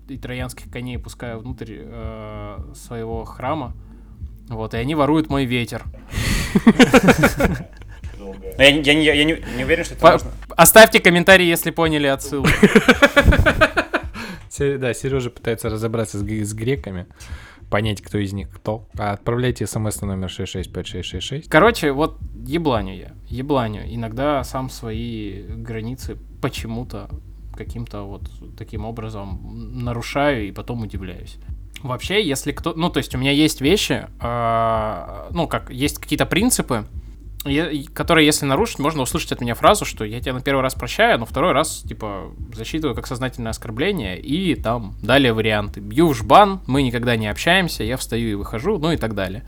[0.09, 3.75] и троянских коней пускаю внутрь э, своего храма.
[4.49, 5.85] Вот, и они воруют мой ветер.
[8.59, 10.31] Я, не- уверен, что это можно.
[10.57, 12.49] Оставьте комментарий, если поняли отсылку.
[14.59, 17.07] Да, Сережа пытается разобраться с, с греками,
[17.71, 18.87] понять, кто из них кто.
[18.99, 21.47] А отправляйте смс на номер 6656666.
[21.49, 23.83] Короче, вот ебланю я, ебланю.
[23.87, 27.09] Иногда сам свои границы почему-то
[27.57, 28.23] каким-то вот
[28.57, 31.37] таким образом нарушаю и потом удивляюсь.
[31.83, 32.73] Вообще, если кто...
[32.75, 36.87] Ну, то есть у меня есть вещи, а, ну, как, есть какие-то принципы,
[37.93, 41.19] которые, если нарушить, можно услышать от меня фразу, что я тебя на первый раз прощаю,
[41.19, 45.81] но второй раз, типа, засчитываю как сознательное оскорбление, и там далее варианты.
[45.81, 49.45] Бью в жбан, мы никогда не общаемся, я встаю и выхожу, ну и так далее.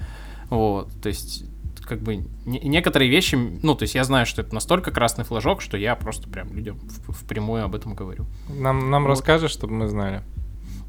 [0.50, 1.44] Вот, то есть,
[1.88, 5.62] как бы, не- некоторые вещи, ну, то есть я знаю, что это настолько красный флажок,
[5.62, 8.26] что я просто прям людям в- впрямую об этом говорю.
[8.48, 9.08] Нам, нам Вот.
[9.10, 10.22] расскажешь, чтобы мы знали.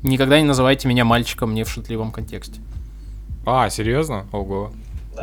[0.04, 2.60] Никогда не называйте меня мальчиком не в шутливом контексте.
[3.46, 4.26] А, серьезно?
[4.32, 4.72] Ого.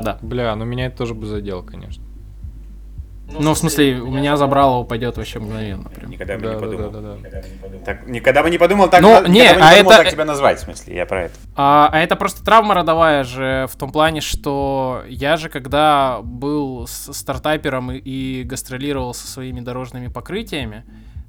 [0.03, 0.18] Да.
[0.22, 2.03] Бля, ну меня это тоже бы задело, конечно.
[3.40, 5.88] Ну, в смысле, у меня забрало упадет вообще мгновенно.
[5.88, 6.11] Прям.
[6.11, 6.90] Никогда бы Да, не подумал.
[6.90, 7.78] да, да, да.
[7.84, 10.61] Так, никогда бы не подумал так, Ну, не, а подумал это- так тебя назвать, в
[10.64, 11.34] смысле, я про это.
[11.57, 16.86] А, а это просто травма родовая же в том плане, что я же когда был
[16.86, 20.84] с стартапером и, и гастролировал со своими дорожными покрытиями,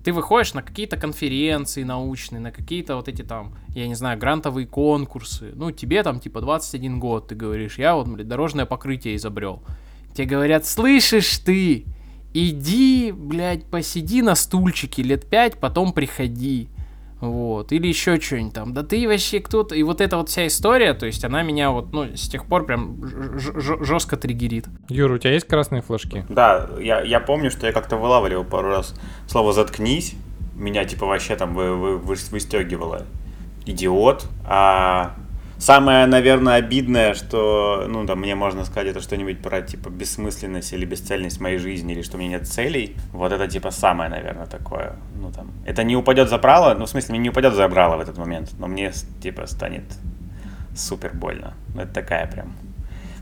[0.05, 4.67] ты выходишь на какие-то конференции научные, на какие-то вот эти там, я не знаю, грантовые
[4.67, 5.51] конкурсы.
[5.55, 9.63] Ну, тебе там типа 21 год, ты говоришь, я вот, блядь, дорожное покрытие изобрел.
[10.13, 11.85] Тебе говорят, слышишь ты,
[12.35, 16.69] иди, блядь, посиди на стульчике лет пять, потом приходи.
[17.21, 18.73] Вот, или еще что-нибудь там.
[18.73, 19.73] Да ты вообще кто-то.
[19.73, 22.65] И вот эта вот вся история, то есть она меня вот, ну, с тех пор
[22.65, 23.01] прям
[23.37, 24.67] жестко триггерит.
[24.89, 26.25] Юра, у тебя есть красные флажки?
[26.29, 28.93] Да, я, я помню, что я как-то вылавливал пару раз
[29.27, 30.15] слово «заткнись».
[30.55, 33.05] Меня типа вообще там вы, вы, вы, выстегивало.
[33.65, 34.25] Идиот.
[34.45, 35.15] А
[35.57, 40.85] Самое, наверное, обидное, что, ну, да, мне можно сказать, это что-нибудь про, типа, бессмысленность или
[40.85, 42.95] бесцельность моей жизни, или что у меня нет целей.
[43.13, 44.97] Вот это, типа, самое, наверное, такое.
[45.15, 47.95] Ну, там, это не упадет за брало, ну, в смысле, мне не упадет за брало
[47.97, 48.91] в этот момент, но мне,
[49.21, 49.83] типа, станет
[50.75, 51.53] супер больно.
[51.73, 52.53] Ну, это такая прям,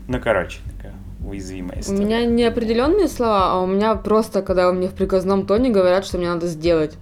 [0.08, 1.98] ну, короче, такая уязвимая история.
[1.98, 6.04] У меня не определенные слова, а у меня просто, когда мне в приказном тоне говорят,
[6.04, 6.96] что мне надо сделать.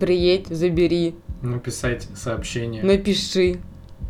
[0.00, 1.16] Приедь, забери.
[1.42, 2.82] Написать сообщение.
[2.82, 3.58] Напиши.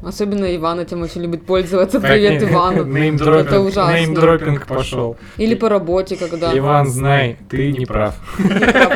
[0.01, 2.01] Особенно Иван этим очень любит пользоваться.
[2.01, 2.97] Привет, Иван.
[2.97, 3.95] Это ужасно.
[3.95, 5.17] Неймдропинг пошел.
[5.39, 6.57] Или по работе, когда...
[6.57, 8.15] Иван, знай, ты не прав.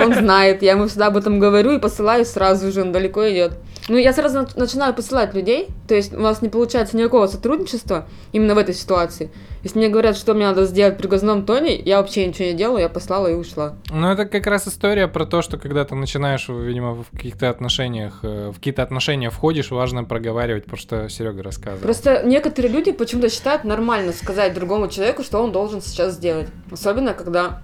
[0.00, 0.62] Он знает.
[0.62, 3.58] Я ему всегда об этом говорю и посылаю сразу же, он далеко идет.
[3.88, 8.54] Ну, я сразу начинаю посылать людей, то есть у нас не получается никакого сотрудничества именно
[8.54, 9.30] в этой ситуации.
[9.64, 12.80] Если мне говорят, что мне надо сделать при газном тоне, я вообще ничего не делаю,
[12.80, 13.74] я послала и ушла.
[13.90, 18.20] Ну, это как раз история про то, что когда ты начинаешь, видимо, в каких-то отношениях,
[18.22, 21.82] э, в какие-то отношения входишь, важно проговаривать, потому что Серега рассказывал.
[21.82, 26.48] Просто некоторые люди почему-то считают нормально сказать другому человеку, что он должен сейчас сделать.
[26.70, 27.62] Особенно, когда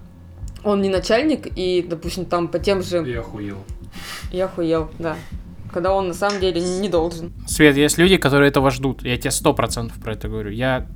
[0.63, 3.05] он не начальник, и, допустим, там по тем же...
[3.05, 3.57] Я охуел.
[4.31, 5.15] Я охуел, да
[5.71, 7.33] когда он на самом деле не должен.
[7.47, 9.03] Свет, есть люди, которые этого ждут.
[9.03, 10.51] Я тебе сто процентов про это говорю.
[10.51, 10.87] Я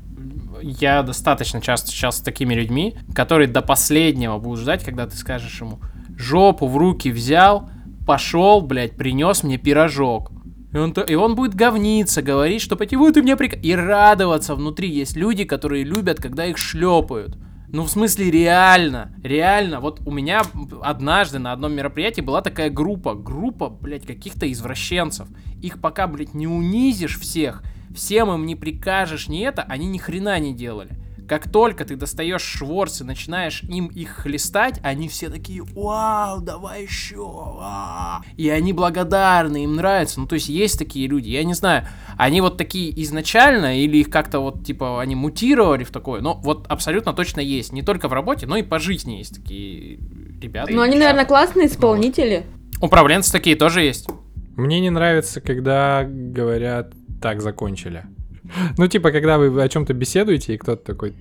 [0.61, 5.59] я достаточно часто сейчас с такими людьми, которые до последнего будут ждать, когда ты скажешь
[5.59, 5.79] ему,
[6.17, 7.69] жопу в руки взял,
[8.07, 10.31] пошел, блядь, принес мне пирожок.
[10.71, 13.63] И он, и он будет говниться, говорить, что вот ты мне прик...
[13.63, 14.89] И радоваться внутри.
[14.89, 17.37] Есть люди, которые любят, когда их шлепают.
[17.73, 19.79] Ну, в смысле, реально, реально.
[19.79, 20.43] Вот у меня
[20.83, 25.27] однажды на одном мероприятии была такая группа, группа, блядь, каких-то извращенцев.
[25.59, 27.63] Их пока, блядь, не унизишь всех,
[27.95, 30.91] всем им не прикажешь ни это, они ни хрена не делали.
[31.27, 36.83] Как только ты достаешь шворц и начинаешь им их хлестать, они все такие, вау, давай
[36.83, 38.21] еще, вау.
[38.37, 40.19] И они благодарны, им нравится.
[40.19, 44.09] Ну, то есть есть такие люди, я не знаю, они вот такие изначально или их
[44.09, 47.71] как-то вот, типа, они мутировали в такое, но вот абсолютно точно есть.
[47.71, 49.99] Не только в работе, но и по жизни есть такие
[50.41, 50.71] ребята.
[50.71, 52.45] Ну, они, наверное, классные исполнители.
[52.81, 54.09] Управленцы такие тоже есть.
[54.55, 58.03] Мне не нравится, когда говорят так закончили.
[58.77, 61.13] Ну, типа, когда вы о чем-то беседуете, и кто-то такой,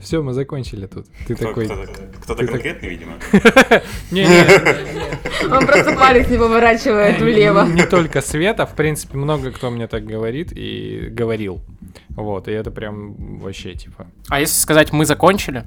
[0.00, 1.06] все, мы закончили тут.
[1.26, 1.64] Ты кто, такой...
[1.64, 1.92] Кто-то,
[2.22, 3.12] кто-то конкретный, видимо.
[4.10, 5.50] Не-не.
[5.54, 7.66] Он просто палец не поворачивает влево.
[7.66, 11.62] Не только Света, в принципе, много кто мне так говорит и говорил.
[12.10, 14.06] Вот, и это прям вообще, типа...
[14.28, 15.64] А если сказать «мы закончили»,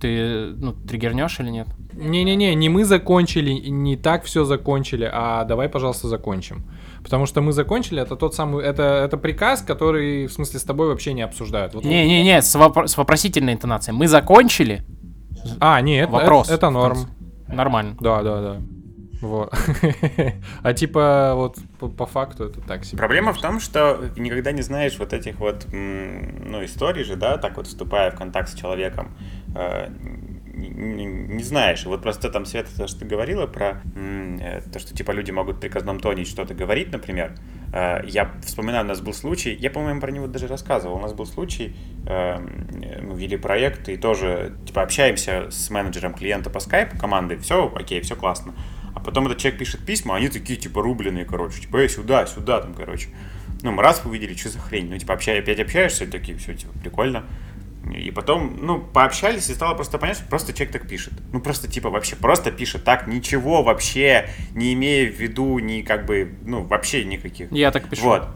[0.00, 1.68] ты, ну, триггернешь или нет?
[1.92, 6.64] Не-не-не, не мы закончили, не так все закончили, а давай, пожалуйста, закончим.
[7.02, 10.88] Потому что мы закончили, это тот самый, это, это приказ, который, в смысле, с тобой
[10.88, 11.74] вообще не обсуждают.
[11.74, 13.96] Не-не-не, с, вопро- с вопросительной интонацией.
[13.96, 14.82] Мы закончили?
[15.60, 16.48] А, нет, Вопрос.
[16.48, 16.98] Это, это норм.
[17.48, 17.96] Нормально.
[18.00, 18.56] Да, да, да.
[19.20, 19.52] Вот.
[20.62, 22.96] а типа вот по, по факту это так себе.
[22.96, 27.56] Проблема в том, что никогда не знаешь вот этих вот ну, историй же, да, так
[27.56, 29.14] вот вступая в контакт с человеком,
[29.54, 29.88] э,
[30.52, 31.84] не, не знаешь.
[31.84, 35.56] Вот просто там, Света, то, что ты говорила про э, то, что типа люди могут
[35.56, 37.34] в приказном тоне что-то говорить, например.
[37.72, 40.96] Э, я вспоминаю, у нас был случай, я, по-моему, про него даже рассказывал.
[40.96, 41.74] У нас был случай,
[42.06, 47.72] э, мы вели проект и тоже типа общаемся с менеджером клиента по скайпу команды, все
[47.74, 48.54] окей, все классно.
[48.94, 52.60] А потом этот человек пишет письма, они такие типа рубленые, короче, типа, эй, сюда, сюда,
[52.60, 53.08] там, короче.
[53.62, 54.88] Ну, мы раз увидели, что за хрень.
[54.88, 57.24] Ну, типа, общай, опять общаешься, такие, все, типа, прикольно.
[57.98, 61.12] И потом, ну, пообщались, и стало просто понятно, что просто человек так пишет.
[61.32, 66.06] Ну, просто, типа, вообще, просто пишет так, ничего вообще не имея в виду, ни как
[66.06, 67.50] бы, ну, вообще никаких.
[67.52, 68.04] Я так пишу.
[68.04, 68.28] Вот.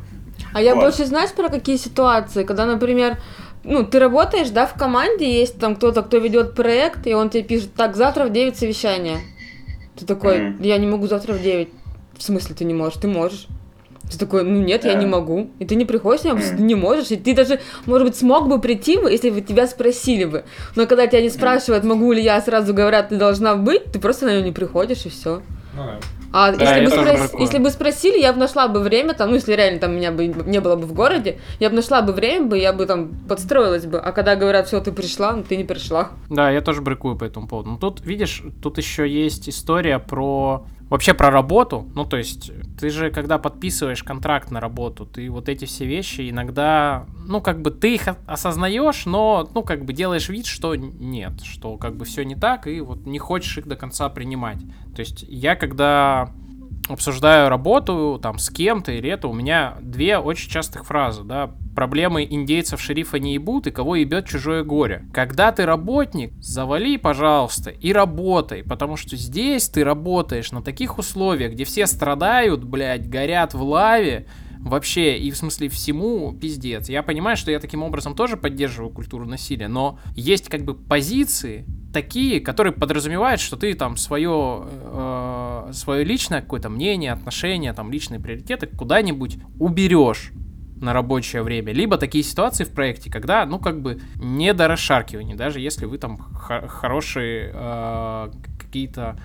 [0.52, 0.82] А я вот.
[0.82, 3.18] больше знаешь про какие ситуации, когда, например,
[3.64, 7.42] ну, ты работаешь, да, в команде, есть там кто-то, кто ведет проект, и он тебе
[7.42, 9.18] пишет, так, завтра в 9 совещание.
[9.96, 10.66] Ты такой, mm-hmm.
[10.66, 11.68] я не могу завтра в 9.
[12.18, 13.00] В смысле ты не можешь?
[13.00, 13.48] Ты можешь.
[14.11, 15.50] Ты такой, ну нет, я не могу.
[15.59, 16.30] И ты не приходишь, ты
[16.62, 17.11] не можешь.
[17.11, 20.44] И ты даже, может быть, смог бы прийти, если бы тебя спросили бы.
[20.76, 24.26] Но когда тебя не спрашивают, могу ли я, сразу говорят, ты должна быть, ты просто
[24.26, 25.42] на нее не приходишь, и все.
[25.76, 25.98] Ну, да.
[26.36, 27.40] А да, если, бы спрос...
[27.40, 30.26] если бы спросили, я бы нашла бы время, там, ну, если реально там меня бы
[30.26, 33.86] не было бы в городе, я бы нашла бы время, бы, я бы там подстроилась
[33.86, 34.00] бы.
[34.00, 36.11] А когда говорят, все, ты пришла, ну, ты не пришла.
[36.30, 37.70] Да, я тоже брыкую по этому поводу.
[37.70, 42.88] Но тут, видишь, тут еще есть история про вообще про работу, ну, то есть, ты
[42.88, 47.72] же, когда подписываешь контракт на работу, ты вот эти все вещи иногда, ну, как бы
[47.72, 52.24] ты их осознаешь, но, ну, как бы делаешь вид, что нет, что как бы все
[52.24, 54.61] не так, и вот не хочешь их до конца принимать.
[54.95, 56.30] То есть, я когда
[56.89, 62.26] обсуждаю работу там с кем-то или это, у меня две очень частых фразы, да, проблемы
[62.28, 65.07] индейцев шерифа не ебут и кого ебет чужое горе.
[65.12, 71.53] Когда ты работник, завали, пожалуйста, и работай, потому что здесь ты работаешь на таких условиях,
[71.53, 74.26] где все страдают, блядь, горят в лаве,
[74.64, 76.88] вообще, и в смысле всему пиздец.
[76.88, 81.66] Я понимаю, что я таким образом тоже поддерживаю культуру насилия, но есть как бы позиции
[81.92, 88.20] такие, которые подразумевают, что ты там свое, э, свое личное какое-то мнение, отношение, там личные
[88.20, 90.32] приоритеты куда-нибудь уберешь
[90.80, 95.36] на рабочее время, либо такие ситуации в проекте, когда, ну, как бы, не до расшаркивания,
[95.36, 99.16] даже если вы там хорошие э, какие-то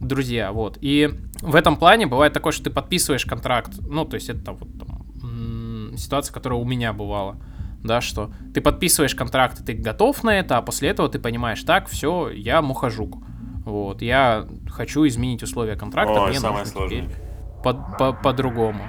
[0.00, 0.78] друзья, вот.
[0.80, 1.10] И
[1.44, 5.96] в этом плане бывает такое, что ты подписываешь контракт, ну, то есть это вот там,
[5.96, 7.36] ситуация, которая у меня бывала,
[7.82, 11.62] да, что ты подписываешь контракт, и ты готов на это, а после этого ты понимаешь,
[11.62, 13.18] так, все, я мухожук,
[13.64, 17.02] вот, я хочу изменить условия контракта, Ой, мне нужно сложное.
[17.02, 17.16] теперь
[17.62, 18.82] по- по- по-другому.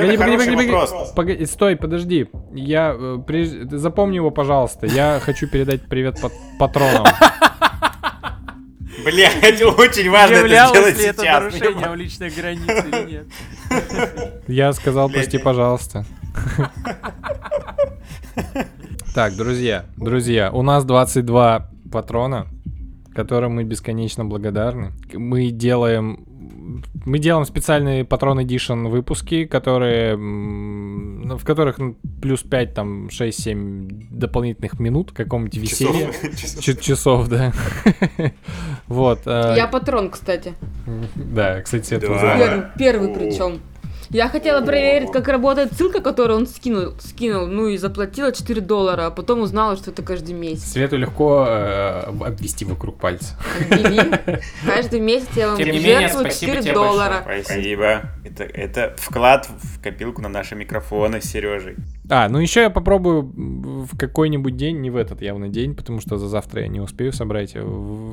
[0.00, 0.90] Погоди, это погоди, погоди, вопрос.
[0.90, 1.12] погоди.
[1.16, 2.26] Погоди, стой, подожди.
[2.54, 4.86] Я э, прежде- ты запомни его, пожалуйста.
[4.86, 7.06] Я хочу передать привет пат- патронам.
[9.04, 11.42] Блять, очень важно это Являлось сделать ли это сейчас.
[11.42, 13.26] нарушением личной границы или нет?
[14.48, 16.04] Я сказал, Блядь, прости, я- пожалуйста.
[19.14, 22.46] Так, друзья, друзья, у нас 22 патрона,
[23.14, 24.92] которым мы бесконечно благодарны.
[25.12, 26.24] Мы делаем
[27.04, 34.06] мы делаем специальные патрон Edition выпуски, которые, ну, в которых ну, плюс 5, там, 6-7
[34.10, 36.12] дополнительных минут какого-нибудь веселья.
[36.36, 36.80] Часов.
[36.80, 37.52] Часов, да.
[38.86, 39.20] Вот.
[39.26, 40.54] э, Я патрон, кстати.
[41.14, 42.72] Да, кстати, это.
[42.78, 43.60] Первый, причем.
[44.10, 49.06] Я хотела проверить, как работает ссылка, которую он скинул, скинул, ну и заплатила 4 доллара,
[49.06, 50.72] а потом узнала, что это каждый месяц.
[50.72, 53.36] Свету легко э, обвести вокруг пальца.
[53.68, 54.00] Ввели.
[54.66, 57.22] Каждый месяц я вам Тем не менее, жертвую спасибо 4 тебе доллара.
[57.22, 58.02] Спасибо.
[58.24, 61.76] Это, это вклад в копилку на наши микрофоны с Сережей.
[62.10, 63.32] А, ну еще я попробую
[63.84, 67.12] в какой-нибудь день, не в этот явно день, потому что за завтра я не успею
[67.12, 67.54] собрать.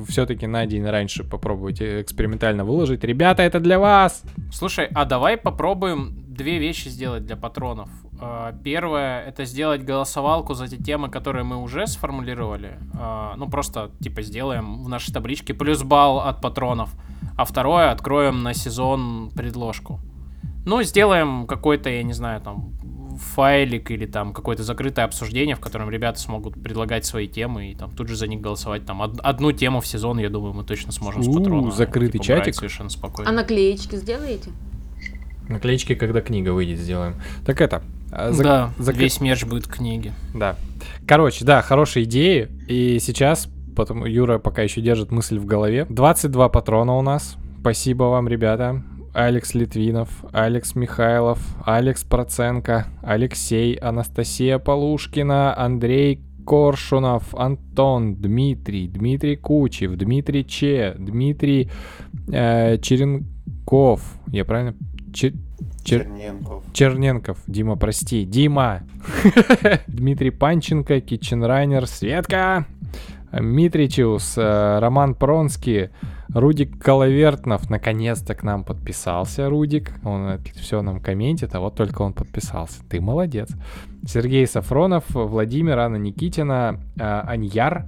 [0.08, 3.04] Все-таки на день раньше попробовать э, экспериментально выложить.
[3.04, 4.22] Ребята, это для вас!
[4.52, 7.88] Слушай, а давай попробуем две вещи сделать для патронов.
[8.20, 12.78] А, Первое это сделать голосовалку за те темы, которые мы уже сформулировали.
[12.94, 16.90] А, Ну просто типа сделаем в нашей табличке плюс балл от патронов.
[17.36, 20.00] А второе откроем на сезон предложку.
[20.66, 22.72] Ну, сделаем какой-то, я не знаю, там
[23.18, 27.90] файлик или там какое-то закрытое обсуждение, в котором ребята смогут предлагать свои темы и там
[27.90, 28.84] тут же за них голосовать.
[28.86, 32.34] Там од- одну тему в сезон, я думаю, мы точно сможем с патрона закрытый типа,
[32.34, 32.54] брать чатик.
[32.56, 33.30] совершенно спокойно.
[33.30, 34.50] А наклеечки сделаете?
[35.48, 37.14] Наклеечки, когда книга выйдет, сделаем.
[37.44, 37.82] Так это...
[38.10, 40.12] а, зак- да, зак- весь мерч будет книги.
[40.34, 40.56] Да.
[41.06, 42.48] Короче, да, хорошие идеи.
[42.68, 45.86] И сейчас, потому Юра пока еще держит мысль в голове.
[45.88, 47.36] 22 патрона у нас.
[47.60, 48.82] Спасибо вам, ребята.
[49.16, 59.96] Алекс Литвинов, Алекс Михайлов, Алекс Проценко, Алексей, Анастасия Полушкина, Андрей Коршунов, Антон, Дмитрий, Дмитрий Кучев,
[59.96, 61.70] Дмитрий Че, Дмитрий
[62.28, 64.00] э, Черенков.
[64.32, 64.74] Я правильно?
[65.14, 65.32] Че-
[65.82, 66.62] Чер- Черненков.
[66.74, 68.80] Черненков, Дима, прости, Дима,
[69.86, 72.66] Дмитрий Панченко, Китченрайнер, Светка,
[73.32, 75.88] Митричиус, э, Роман Пронский,
[76.28, 82.12] Рудик Коловертнов, наконец-то к нам подписался, Рудик, он все нам комментит, а вот только он
[82.12, 83.50] подписался, ты молодец.
[84.06, 87.86] Сергей Сафронов, Владимир, Анна Никитина, э, Аньяр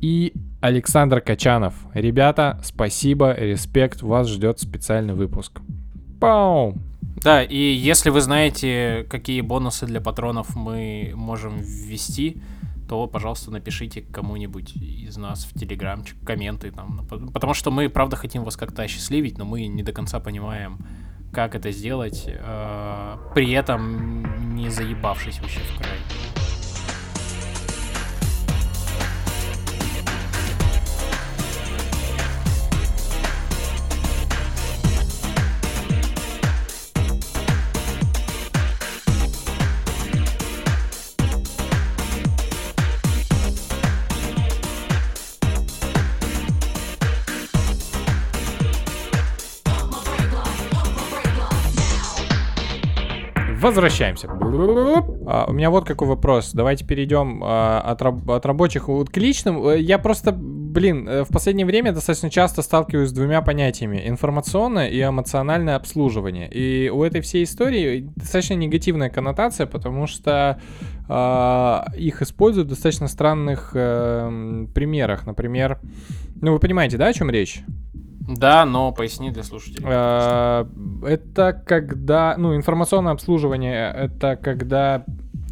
[0.00, 1.74] и Александр Качанов.
[1.94, 5.60] Ребята, спасибо, респект, вас ждет специальный выпуск.
[6.20, 6.74] Пау!
[7.22, 12.40] Да, и если вы знаете, какие бонусы для патронов мы можем ввести,
[12.88, 17.06] то, пожалуйста, напишите кому-нибудь из нас в телеграмчик комменты там.
[17.32, 20.78] Потому что мы, правда, хотим вас как-то осчастливить, но мы не до конца понимаем,
[21.32, 26.27] как это сделать, э, при этом не заебавшись вообще в край.
[53.68, 54.28] Возвращаемся.
[55.26, 56.52] А, у меня вот какой вопрос.
[56.54, 59.62] Давайте перейдем а, от, раб- от рабочих вот к личным.
[59.68, 64.02] Э, Я просто, блин, э, в последнее время достаточно часто сталкиваюсь с двумя понятиями.
[64.08, 66.48] Информационное и эмоциональное обслуживание.
[66.50, 70.58] И у этой всей истории достаточно негативная коннотация, потому что
[71.06, 75.26] а, их используют в достаточно странных эм, примерах.
[75.26, 75.78] Например,
[76.40, 77.62] ну вы понимаете, да, о чем речь?
[78.28, 79.84] Да, но поясни для слушателей.
[79.88, 80.66] Э,
[81.06, 85.04] Это когда, ну, информационное обслуживание, это когда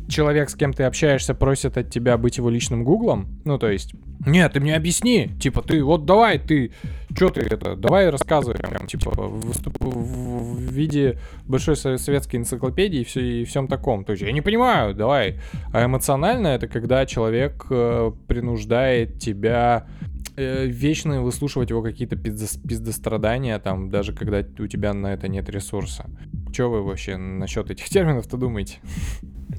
[0.08, 3.40] человек, с кем ты общаешься, просит от тебя быть его личным гуглом.
[3.44, 3.92] Ну, то есть,
[4.24, 6.70] нет, ты мне объясни, типа, ты, вот давай, ты,
[7.16, 11.18] что ты это, давай рассказывай, прям, типа, выступ, в, в виде
[11.48, 14.04] большой со- советской энциклопедии и, все, и всем таком.
[14.04, 15.40] То есть, я не понимаю, давай.
[15.72, 19.86] А эмоционально это когда человек э, принуждает тебя
[20.36, 25.48] э, вечно выслушивать его какие-то пиздос- пиздострадания, там, даже когда у тебя на это нет
[25.48, 26.06] ресурса.
[26.52, 28.78] Че вы вообще насчет этих терминов-то думаете?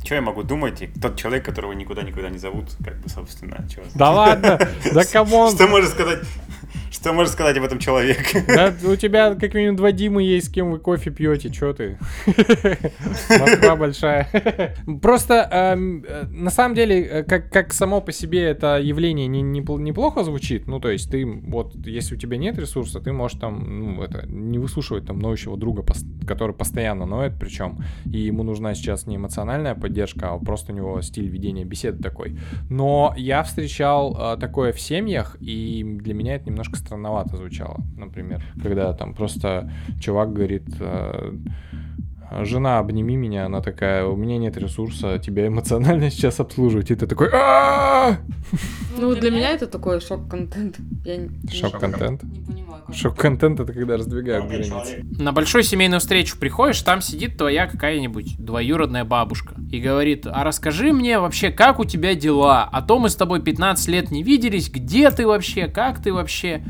[0.03, 0.81] Что я могу думать?
[0.81, 3.81] И Тот человек, которого никуда-никуда не зовут, как бы, собственно, чё?
[3.95, 4.59] Да ладно,
[4.93, 6.19] да come on, Что можно сказать?
[6.91, 8.43] Что можно сказать об этом человеке?
[8.47, 11.97] да у тебя как минимум два Димы есть, с кем вы кофе пьете, че ты?
[13.39, 14.75] Москва большая.
[15.01, 19.41] Просто, эм, э, на самом деле, э, как, как само по себе это явление не,
[19.41, 23.39] не- неплохо звучит, ну, то есть ты, вот, если у тебя нет ресурса, ты можешь
[23.39, 25.83] там, ну, это, не выслушивать там ноющего друга,
[26.27, 31.01] который постоянно ноет, причем, и ему нужна сейчас не эмоциональная поддержка, а просто у него
[31.01, 32.37] стиль ведения беседы такой.
[32.69, 38.41] Но я встречал э, такое в семьях, и для меня это немножко странновато звучало, например,
[38.63, 40.65] когда там просто чувак говорит...
[42.43, 46.91] Жена, обними меня, она такая, у меня нет ресурса, тебя эмоционально сейчас обслуживать.
[46.91, 48.17] И ты такой, «А-а-а!»
[48.97, 50.77] Ну, для меня это такой шок-контент.
[51.05, 52.23] Я не- Шок-контент.
[52.23, 52.95] Не понимаю, как.
[52.95, 55.05] Шок-контент это когда раздвигают границы.
[55.19, 60.91] На большую семейную встречу приходишь, там сидит твоя какая-нибудь двоюродная бабушка и говорит, а расскажи
[60.93, 62.67] мне вообще, как у тебя дела?
[62.71, 66.63] А то мы с тобой 15 лет не виделись, где ты вообще, как ты вообще?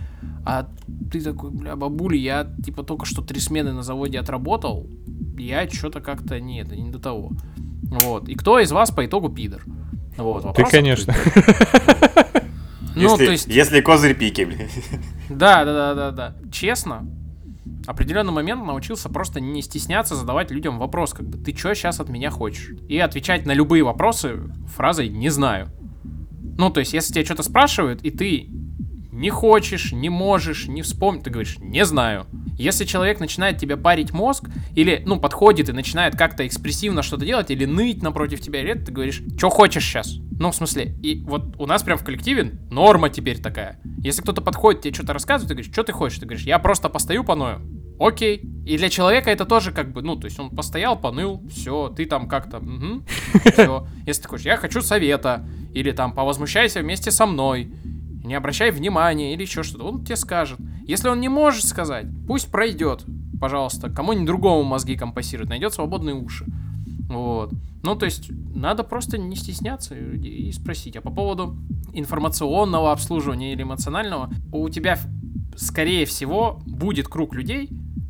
[0.46, 0.70] А
[1.12, 4.88] ты такой, бля, бабуля, я типа только что три смены на заводе отработал,
[5.38, 7.32] я что-то как-то не, это не до того.
[7.84, 8.28] Вот.
[8.30, 9.64] И кто из вас по итогу пидор?
[10.18, 11.14] Вот, Ты, конечно.
[12.96, 14.68] Ну, если, то есть, если козырь пики, блин.
[15.30, 16.36] да, да, да, да, да.
[16.52, 17.08] Честно,
[17.86, 22.10] определенный момент научился просто не стесняться задавать людям вопрос, как бы, ты что сейчас от
[22.10, 22.72] меня хочешь?
[22.90, 24.40] И отвечать на любые вопросы
[24.76, 25.70] фразой «не знаю».
[26.58, 28.50] Ну, то есть, если тебя что-то спрашивают, и ты
[29.18, 32.28] не хочешь, не можешь, не вспомнить, ты говоришь «не знаю».
[32.58, 37.50] Если человек начинает тебе парить мозг, или, ну, подходит и начинает как-то экспрессивно что-то делать,
[37.50, 41.24] или ныть напротив тебя, или это, ты говоришь «что хочешь сейчас?» Ну, в смысле, и
[41.24, 43.80] вот у нас прям в коллективе норма теперь такая.
[43.98, 46.88] Если кто-то подходит, тебе что-то рассказывает, ты говоришь «что ты хочешь?» Ты говоришь «я просто
[46.88, 47.62] постою, поною».
[48.00, 48.44] Окей.
[48.68, 52.06] И для человека это тоже как бы, ну, то есть он постоял, поныл, все, ты
[52.06, 52.62] там как-то,
[53.52, 53.88] все.
[54.06, 57.72] Если ты хочешь, я хочу совета, или там повозмущайся вместе со мной,
[58.28, 60.60] не обращай внимания, или еще что-то, он тебе скажет.
[60.86, 63.06] Если он не может сказать, пусть пройдет,
[63.40, 66.46] пожалуйста, кому-нибудь другому мозги компасирует, найдет свободные уши.
[67.10, 67.52] Вот.
[67.84, 70.98] Ну, то есть, надо просто не стесняться и спросить.
[70.98, 71.58] А по поводу
[71.94, 75.00] информационного обслуживания или эмоционального, у тебя,
[75.56, 77.70] скорее всего, будет круг людей,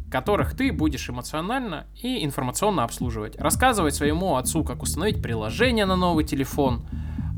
[0.10, 3.38] которых ты будешь эмоционально и информационно обслуживать.
[3.38, 6.86] Рассказывать своему отцу, как установить приложение на новый телефон,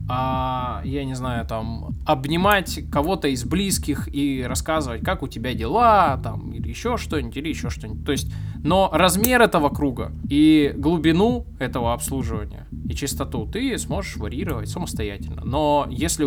[0.10, 6.20] а, я не знаю, там, обнимать кого-то из близких и рассказывать, как у тебя дела,
[6.24, 8.06] там, или еще что-нибудь, или еще что-нибудь.
[8.06, 8.34] То есть,
[8.64, 15.44] но размер этого круга и глубину этого обслуживания и чистоту ты сможешь варьировать самостоятельно.
[15.46, 16.26] Но если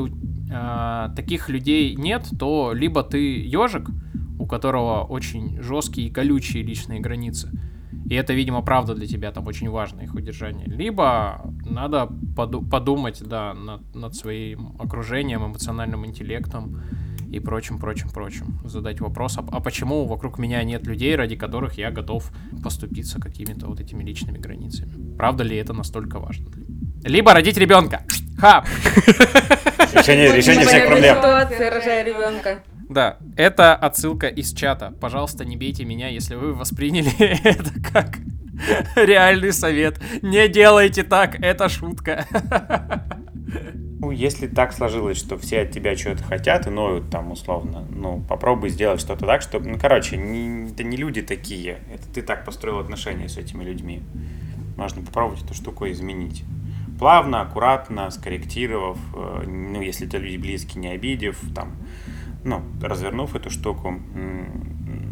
[0.53, 3.89] а, таких людей нет, то либо ты ежик,
[4.39, 7.51] у которого очень жесткие и колючие личные границы,
[8.09, 10.66] и это, видимо, правда для тебя там очень важно их удержание.
[10.66, 16.82] Либо надо поду- подумать, да, над, над своим окружением, эмоциональным интеллектом
[17.30, 18.61] и прочим, прочим, прочим.
[18.64, 22.30] Задать вопрос, а, а почему вокруг меня нет людей, ради которых я готов
[22.62, 25.16] поступиться какими-то вот этими личными границами?
[25.16, 26.48] Правда ли это настолько важно?
[27.05, 28.05] Либо родить ребенка.
[28.38, 28.64] Ха!
[29.94, 31.16] Решение, решение всех проблем.
[31.16, 32.62] ситуация, рожая ребенка.
[32.93, 34.93] Да, это отсылка из чата.
[35.01, 37.11] Пожалуйста, не бейте меня, если вы восприняли
[37.45, 38.18] это как
[38.97, 39.99] реальный совет.
[40.20, 42.26] Не делайте так, это шутка.
[43.99, 48.20] Ну, если так сложилось, что все от тебя что-то хотят и ноют там условно, ну,
[48.28, 52.45] попробуй сделать что-то так, чтобы, ну, короче, не, это не люди такие, это ты так
[52.45, 54.03] построил отношения с этими людьми.
[54.76, 56.45] Можно попробовать эту штуку изменить.
[56.99, 61.76] Плавно, аккуратно, скорректировав, э, ну, если это люди близкие, не обидев, там,
[62.45, 63.95] ну, развернув эту штуку,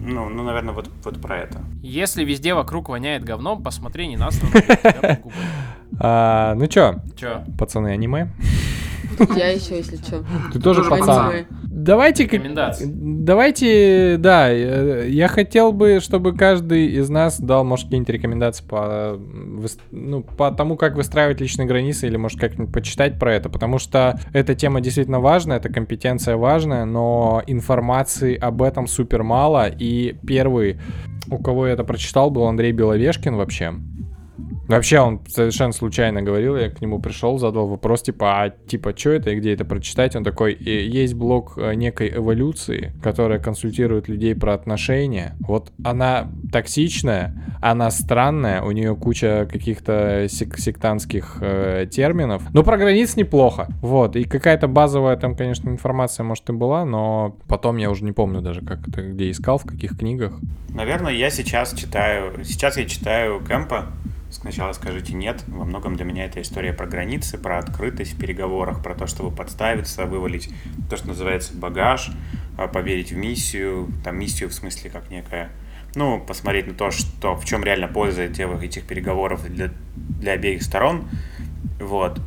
[0.03, 1.61] ну, ну, наверное, вот, вот про это.
[1.83, 4.41] Если везде вокруг воняет говном, посмотри не нас,
[6.01, 6.97] а, Ну чё?
[7.17, 7.45] Чё?
[7.59, 8.29] Пацаны, аниме?
[9.37, 10.25] Я еще, если что.
[10.53, 11.47] Ты тоже пацан.
[11.85, 12.27] Давайте,
[12.85, 19.19] давайте, да, э, я хотел бы, чтобы каждый из нас дал, может, какие-нибудь рекомендации по,
[19.91, 24.19] ну, по тому, как выстраивать личные границы, или, может, как-нибудь почитать про это, потому что
[24.33, 30.81] эта тема действительно важная, эта компетенция важная, но информации об этом супер мало, и первый,
[31.31, 33.75] у кого я это прочитал, был Андрей Беловешкин вообще.
[34.71, 39.11] Вообще он совершенно случайно говорил, я к нему пришел, задал вопрос, типа, а типа, что
[39.11, 40.15] это и где это прочитать?
[40.15, 45.35] Он такой, есть блог э, некой эволюции, которая консультирует людей про отношения.
[45.41, 52.45] Вот она токсичная, она странная, у нее куча каких-то сек сектантских э, терминов.
[52.53, 53.67] Но про границ неплохо.
[53.83, 58.13] Вот, и какая-то базовая там, конечно, информация, может, и была, но потом я уже не
[58.13, 60.39] помню даже, как это, где искал, в каких книгах.
[60.69, 63.87] Наверное, я сейчас читаю, сейчас я читаю Кэмпа,
[64.31, 65.43] Сначала скажите нет.
[65.49, 69.35] Во многом для меня это история про границы, про открытость в переговорах, про то, чтобы
[69.35, 70.51] подставиться, вывалить
[70.89, 72.11] то, что называется багаж,
[72.57, 75.51] а, поверить в миссию, там миссию в смысле как некая,
[75.97, 80.63] ну, посмотреть на то, что, в чем реально польза этих, этих переговоров для, для обеих
[80.63, 81.09] сторон.
[81.81, 82.21] Вот.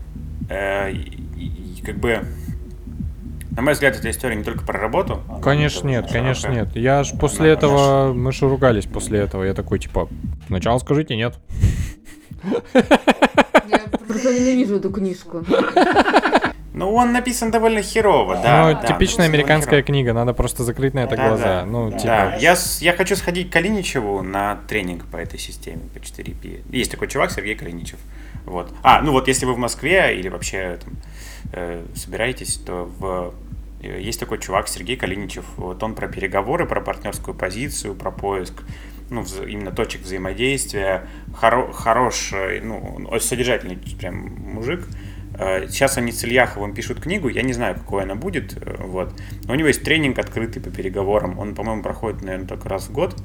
[0.49, 2.25] Э, и, и, как бы
[3.55, 5.21] на мой взгляд, эта история не только про работу.
[5.41, 6.75] Конечно нет, конечно нет.
[6.75, 9.43] Я ж после этого, мы же ругались после этого.
[9.43, 10.09] Я такой, типа,
[10.47, 11.35] сначала скажите нет.
[12.43, 15.45] Я просто ненавижу эту книжку.
[16.73, 18.67] Ну, он написан довольно херово, да.
[18.67, 21.45] Ну, да, типичная американская книга, надо просто закрыть на это да, глаза.
[21.45, 21.97] Да, ну, да.
[21.97, 22.07] типа...
[22.07, 22.35] Да.
[22.37, 26.63] Я, я хочу сходить к Калиничеву на тренинг по этой системе, по 4P.
[26.75, 27.99] Есть такой чувак, Сергей Калиничев.
[28.45, 28.73] Вот.
[28.81, 30.95] А, ну вот, если вы в Москве или вообще там,
[31.53, 33.35] э, собираетесь, то в
[33.83, 35.45] есть такой чувак Сергей Калиничев.
[35.57, 38.63] Вот он про переговоры, про партнерскую позицию, про поиск
[39.09, 41.07] ну, именно точек взаимодействия.
[41.35, 44.87] Хоро, хорош, ну, очень содержательный прям мужик.
[45.37, 49.13] Э, сейчас они с Ильяховым пишут книгу, я не знаю, какой она будет, э, вот.
[49.45, 52.91] Но у него есть тренинг открытый по переговорам, он, по-моему, проходит, наверное, только раз в
[52.91, 53.15] год.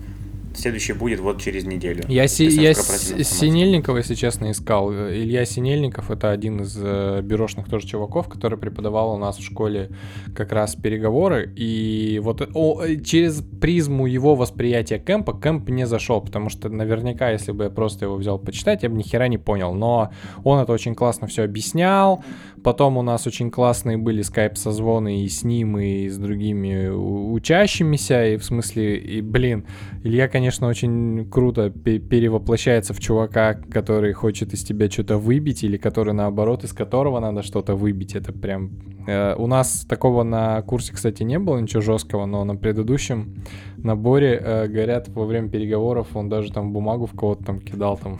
[0.58, 2.02] Следующий будет вот через неделю.
[2.08, 4.92] Я, си, я Синельникова, если честно, искал.
[4.92, 9.90] Илья Синельников— это один из э, бюрошных тоже чуваков, который преподавал у нас в школе
[10.34, 11.52] как раз переговоры.
[11.54, 17.52] И вот о, через призму его восприятия кемпа кемп не зашел, потому что наверняка, если
[17.52, 19.74] бы я просто его взял почитать, я бы ни хера не понял.
[19.74, 20.10] Но
[20.42, 22.24] он это очень классно все объяснял.
[22.62, 28.26] Потом у нас очень классные были скайп-созвоны и с ним, и с другими учащимися.
[28.26, 29.66] И в смысле, и, блин,
[30.04, 36.14] Илья, конечно, очень круто перевоплощается в чувака, который хочет из тебя что-то выбить, или который,
[36.14, 38.14] наоборот, из которого надо что-то выбить.
[38.14, 38.70] Это прям...
[39.06, 43.44] Э, у нас такого на курсе, кстати, не было, ничего жесткого, но на предыдущем
[43.76, 48.18] наборе, э, говорят, во время переговоров он даже там бумагу в кого-то там кидал, там,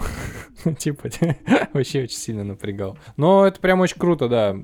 [0.78, 1.08] типа,
[1.72, 2.96] вообще очень сильно напрягал.
[3.16, 4.56] Но это прям очень круто, да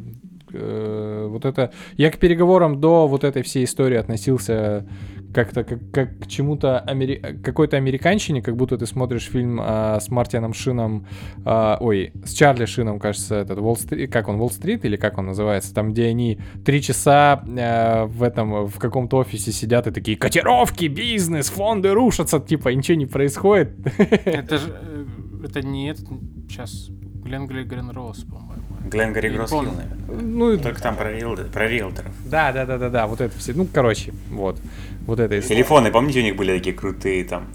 [0.52, 1.72] э, вот это...
[1.96, 4.86] Я к переговорам до вот этой всей истории относился
[5.34, 7.16] как-то как, как к чему-то амери...
[7.42, 11.06] какой-то американщине, как будто ты смотришь фильм а, с Мартином Шином,
[11.44, 15.26] а, ой, с Чарли Шином, кажется, этот Уолл Стрит, как он, Уолл-стрит или как он
[15.26, 20.16] называется, там, где они три часа а, в этом, в каком-то офисе сидят и такие,
[20.16, 23.72] котировки, бизнес, фонды рушатся, типа, ничего не происходит.
[23.98, 25.04] Это же, э,
[25.44, 26.06] это не этот,
[26.48, 26.88] сейчас,
[27.24, 28.53] Глен Глен Росс, по-моему.
[28.84, 29.98] Гленгари Гроссхилл, наверное.
[30.08, 32.12] Ну, Только там про, риэл, про риэлторов.
[32.24, 33.52] Да, да, да, да, да, вот это все.
[33.54, 34.60] Ну, короче, вот.
[35.06, 35.56] Вот это история.
[35.56, 37.48] Телефоны, помните, у них были такие крутые там,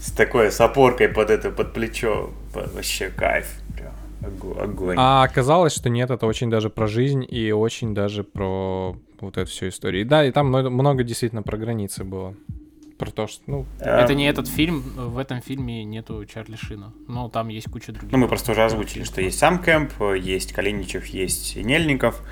[0.00, 2.30] с такой, с опоркой под это, под плечо.
[2.54, 3.46] Вообще кайф.
[4.22, 4.96] Огонь.
[4.98, 9.50] А оказалось, что нет, это очень даже про жизнь и очень даже про вот эту
[9.50, 10.02] всю историю.
[10.02, 12.34] И да, и там много, много действительно про границы было
[13.00, 13.66] про то, что, ну...
[13.78, 18.12] Это не этот фильм, в этом фильме нету Чарли Шина, но там есть куча других.
[18.12, 19.90] Ну, мы просто уже озвучили, что есть сам Кэмп,
[20.22, 22.22] есть Калиничев, есть Нельников,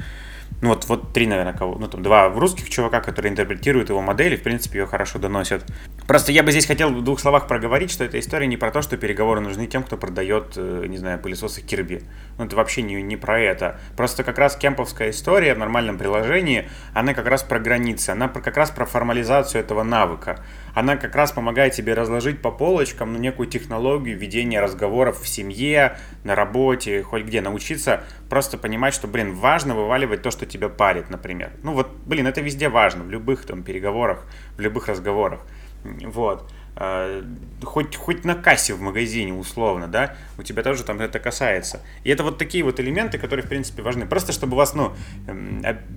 [0.61, 4.35] Ну вот, вот три, наверное, кого, ну там два русских чувака, которые интерпретируют его модель
[4.35, 5.65] и, в принципе, ее хорошо доносят.
[6.09, 8.83] Просто я бы здесь хотел в двух словах проговорить, что эта история не про то,
[8.83, 12.03] что переговоры нужны тем, кто продает, э, не знаю, пылесосы Кирби.
[12.39, 13.79] Ну это вообще не, не про это.
[13.97, 18.57] Просто как раз кемповская история в нормальном приложении, она как раз про границы, она как
[18.57, 20.45] раз про формализацию этого навыка
[20.79, 25.99] она как раз помогает тебе разложить по полочкам ну, некую технологию ведения разговоров в семье,
[26.23, 31.11] на работе, хоть где, научиться просто понимать, что, блин, важно вываливать то, что тебя парит,
[31.11, 31.51] например.
[31.65, 34.25] Ну вот, блин, это везде важно, в любых там переговорах,
[34.57, 35.41] в любых разговорах.
[35.85, 36.49] Вот.
[36.81, 37.25] А,
[37.63, 41.81] хоть, хоть на кассе в магазине, условно, да, у тебя тоже там это касается.
[42.05, 44.07] И это вот такие вот элементы, которые, в принципе, важны.
[44.07, 44.95] Просто чтобы у вас, ну,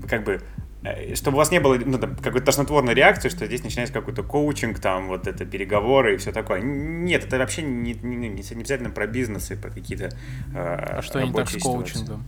[0.10, 0.42] как бы
[0.84, 4.80] Э, чтобы у вас не было ну, какой-то тошнотворной реакции, что здесь начинается какой-то коучинг,
[4.80, 6.62] там, вот это переговоры и все такое.
[6.62, 10.10] Нет, это вообще не, не, не, не обязательно про бизнес и про какие-то э,
[10.54, 12.26] А что не так с коучингом?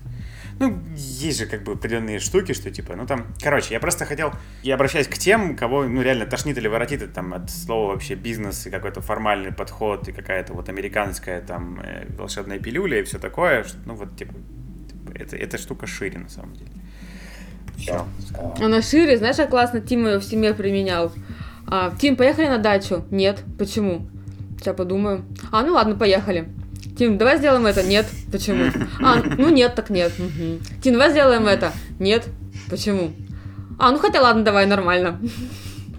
[0.60, 4.32] Ну, есть же как бы определенные штуки, что типа, ну там, короче, я просто хотел,
[4.62, 8.16] я обращаюсь к тем, кого, ну, реально тошнит или воротит это, там от слова вообще
[8.16, 13.20] бизнес и какой-то формальный подход и какая-то вот американская там э, волшебная пилюля и все
[13.20, 16.72] такое, что, ну вот, типа, типа это, эта штука шире на самом деле.
[17.78, 18.06] Все.
[18.60, 21.12] Она шире, знаешь, как классно Тим ее в семье применял.
[21.68, 23.04] А, Тим, поехали на дачу?
[23.10, 23.44] Нет.
[23.58, 24.08] Почему?
[24.58, 25.26] Сейчас подумаю.
[25.52, 26.48] А, ну ладно, поехали.
[26.98, 27.84] Тим, давай сделаем это.
[27.84, 28.06] Нет.
[28.32, 28.72] Почему?
[29.02, 30.12] А, ну нет, так нет.
[30.18, 30.82] Угу.
[30.82, 31.72] Тим, давай сделаем это.
[32.00, 32.28] Нет.
[32.70, 33.14] Почему?
[33.80, 35.20] А, ну хотя ладно, давай, нормально.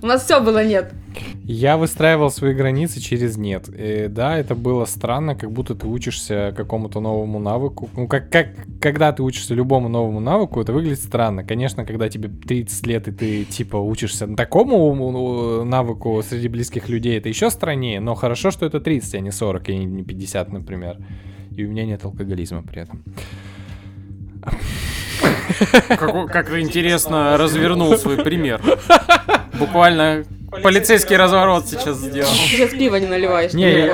[0.04, 0.92] У нас все было нет.
[1.44, 3.70] Я выстраивал свои границы через нет.
[3.74, 7.88] И, да, это было странно, как будто ты учишься какому-то новому навыку.
[7.96, 8.48] Ну, как, как,
[8.82, 11.42] когда ты учишься любому новому навыку, это выглядит странно.
[11.42, 17.30] Конечно, когда тебе 30 лет, и ты, типа, учишься такому навыку среди близких людей, это
[17.30, 17.98] еще страннее.
[17.98, 20.98] Но хорошо, что это 30, а не 40, и не 50, например.
[21.56, 23.02] И у меня нет алкоголизма при этом.
[25.88, 28.60] Как, как интересно развернул свой пример.
[29.58, 30.24] Буквально
[30.62, 32.30] Полицейский разворот сейчас сделал.
[32.30, 33.52] Сейчас пиво не наливаешь.
[33.54, 33.92] Не,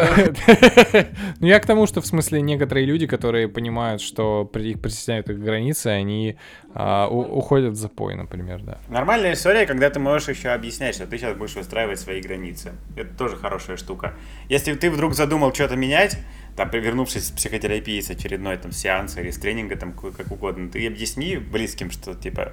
[1.40, 5.38] ну я к тому, что в смысле некоторые люди, которые понимают, что их притесняют их
[5.40, 6.36] границы, они
[6.74, 8.78] а, уходят в запой, например, да.
[8.88, 12.72] Нормальная история, когда ты можешь еще объяснять, что ты сейчас будешь выстраивать свои границы.
[12.96, 14.14] Это тоже хорошая штука.
[14.48, 16.18] Если ты вдруг задумал что-то менять,
[16.56, 20.86] там, вернувшись с психотерапии, с очередной там сеанса или с тренинга, там, как угодно, ты
[20.86, 22.52] объясни близким, что, типа,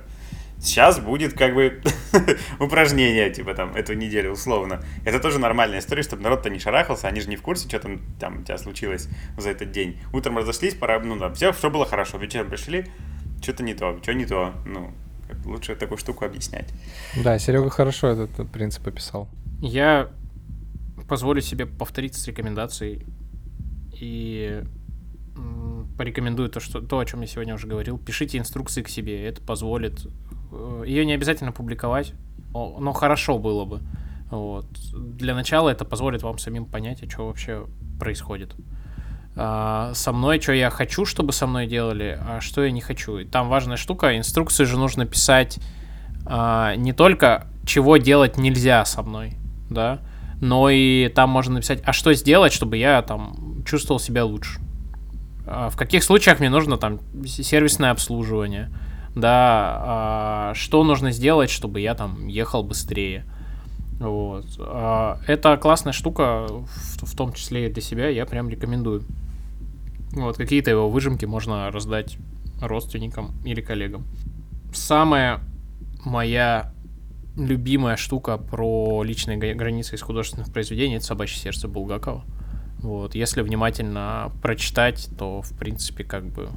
[0.60, 1.82] сейчас будет как бы
[2.60, 4.82] упражнение, типа там, эту неделю условно.
[5.06, 8.02] Это тоже нормальная история, чтобы народ-то не шарахался, они же не в курсе, что там,
[8.20, 9.08] там у тебя случилось
[9.38, 10.00] за этот день.
[10.14, 12.86] Утром разошлись, пора, ну да, все, все было хорошо, вечером пришли,
[13.42, 14.94] что-то не то, что не то, ну,
[15.46, 16.70] лучше такую штуку объяснять.
[17.24, 19.30] Да, Серега хорошо этот принцип описал.
[19.60, 20.10] Я
[21.08, 23.06] позволю себе повторить с рекомендацией
[24.00, 24.64] и
[25.98, 27.98] порекомендую то, что, то, о чем я сегодня уже говорил.
[27.98, 30.08] Пишите инструкции к себе, это позволит
[30.52, 32.14] Э, ее не обязательно публиковать,
[32.54, 33.82] но хорошо было бы.
[34.30, 34.66] Вот.
[34.94, 37.66] Для начала это позволит вам самим понять, что вообще
[38.00, 38.56] происходит.
[39.36, 43.20] А, со мной, что я хочу, чтобы со мной делали, а что я не хочу.
[43.20, 45.60] И там важная штука, инструкции же нужно писать
[46.26, 49.36] а, не только, чего делать нельзя со мной,
[49.70, 50.00] да,
[50.42, 54.60] но и там можно написать, а что сделать, чтобы я там чувствовал себя лучше.
[55.46, 58.70] А в каких случаях мне нужно там сервисное обслуживание,
[59.16, 63.26] да, а, что нужно сделать, чтобы я там ехал быстрее.
[64.00, 64.46] Вот.
[64.60, 69.04] А, это классная штука, в, том числе и для себя, я прям рекомендую.
[70.12, 72.18] Вот, какие-то его выжимки можно раздать
[72.62, 74.04] родственникам или коллегам.
[74.74, 75.40] Самая
[76.04, 76.74] моя
[77.38, 82.24] любимая штука про личные границы из художественных произведений это «Собачье сердце» Булгакова.
[82.80, 86.50] Вот, если внимательно прочитать, то, в принципе, как бы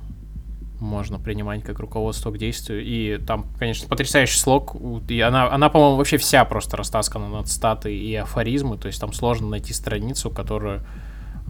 [0.80, 2.82] можно принимать как руководство к действию.
[2.82, 4.76] И там, конечно, потрясающий слог.
[5.08, 8.78] И она, она по-моему, вообще вся просто растаскана над статы и афоризмы.
[8.78, 10.82] То есть там сложно найти страницу, которую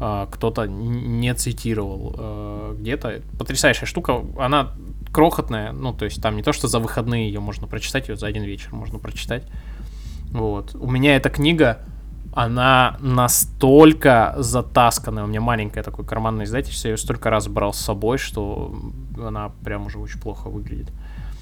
[0.01, 3.21] кто-то не цитировал э, где-то.
[3.39, 4.25] Потрясающая штука.
[4.39, 4.73] Она
[5.13, 5.73] крохотная.
[5.73, 8.45] Ну, то есть там не то, что за выходные ее можно прочитать, ее за один
[8.45, 9.45] вечер можно прочитать.
[10.31, 10.75] Вот.
[10.75, 11.81] У меня эта книга
[12.33, 15.25] она настолько затасканная.
[15.25, 18.75] У меня маленькое такое карманное издательство, я ее столько раз брал с собой, что
[19.19, 20.91] она прям уже очень плохо выглядит.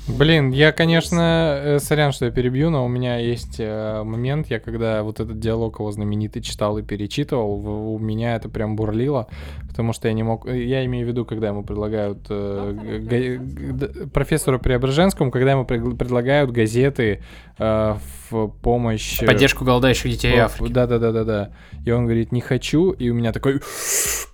[0.08, 4.58] Блин, я, конечно, э, сорян, что я перебью, но у меня есть э, момент, я
[4.58, 9.26] когда вот этот диалог его знаменитый читал и перечитывал, у меня это прям бурлило,
[9.68, 10.46] потому что я не мог...
[10.46, 12.20] Я имею в виду, когда ему предлагают...
[12.30, 17.22] э, га- г- профессору Преображенскому, когда ему пред- предлагают газеты
[17.58, 17.94] э,
[18.30, 19.22] в помощь...
[19.22, 20.72] э, Поддержку голодающих детей в- Африки.
[20.72, 21.50] Да-да-да-да-да.
[21.84, 23.60] И он говорит, не хочу, и у меня такой...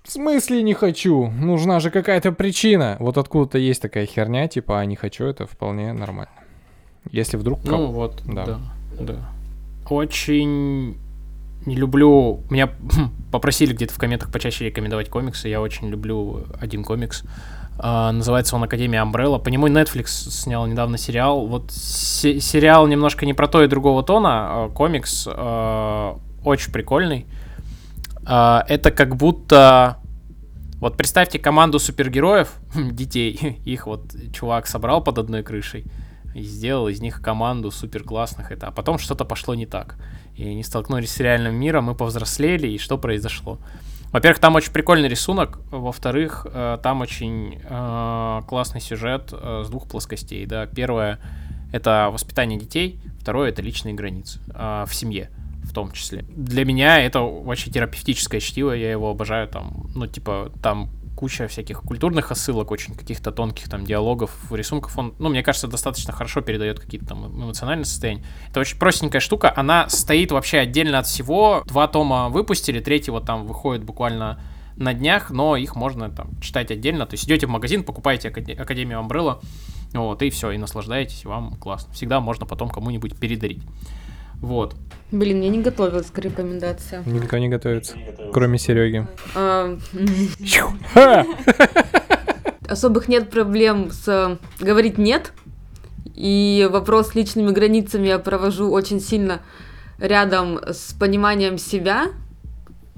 [0.05, 1.31] В смысле не хочу?
[1.31, 2.95] Нужна же какая-то причина.
[2.99, 6.31] Вот откуда-то есть такая херня, типа, а не хочу, это вполне нормально.
[7.11, 7.59] Если вдруг...
[7.65, 8.45] Ну вот, Да.
[8.45, 8.59] да.
[8.99, 9.15] да,
[9.89, 10.97] Очень
[11.65, 12.41] не люблю...
[12.51, 12.69] Меня
[13.31, 15.47] попросили где-то в комментах почаще рекомендовать комиксы.
[15.49, 17.23] Я очень люблю один комикс.
[17.79, 19.39] А, называется он Академия Umbrella.
[19.39, 21.47] По нему Netflix снял недавно сериал.
[21.47, 24.29] Вот се- сериал немножко не про то и другого тона.
[24.65, 27.25] а комикс а, очень прикольный.
[28.25, 29.97] Это как будто...
[30.79, 35.85] Вот представьте команду супергероев, детей, их вот чувак собрал под одной крышей
[36.35, 39.95] и сделал из них команду супер классных это, а потом что-то пошло не так.
[40.35, 43.57] И они столкнулись с реальным миром, мы повзрослели, и что произошло?
[44.11, 49.87] Во-первых, там очень прикольный рисунок, во-вторых, э, там очень э, классный сюжет э, с двух
[49.87, 50.45] плоскостей.
[50.45, 50.67] Да.
[50.67, 51.19] Первое—
[51.73, 55.29] это воспитание детей, второе— это личные границы в семье
[55.75, 56.25] том числе.
[56.29, 61.81] Для меня это вообще терапевтическое чтиво, я его обожаю, там, ну, типа, там куча всяких
[61.81, 64.97] культурных отсылок, очень каких-то тонких там диалогов, рисунков.
[64.97, 68.23] Он, ну, мне кажется, достаточно хорошо передает какие-то там эмоциональные состояния.
[68.49, 69.53] Это очень простенькая штука.
[69.55, 71.63] Она стоит вообще отдельно от всего.
[71.65, 74.41] Два тома выпустили, третий вот там выходит буквально
[74.75, 77.05] на днях, но их можно там читать отдельно.
[77.05, 79.39] То есть идете в магазин, покупаете Акаде- Академию Umbrella,
[79.93, 81.93] вот, и все, и наслаждаетесь, вам классно.
[81.93, 83.63] Всегда можно потом кому-нибудь передарить.
[84.41, 84.75] Вот.
[85.11, 87.03] Блин, я не готовилась к рекомендациям.
[87.05, 87.95] Никто не готовится,
[88.33, 89.07] кроме Сереги.
[89.35, 89.77] А,
[92.67, 95.31] особых нет проблем с э, говорить нет.
[96.15, 99.41] И вопрос с личными границами я провожу очень сильно
[99.97, 102.07] рядом с пониманием себя,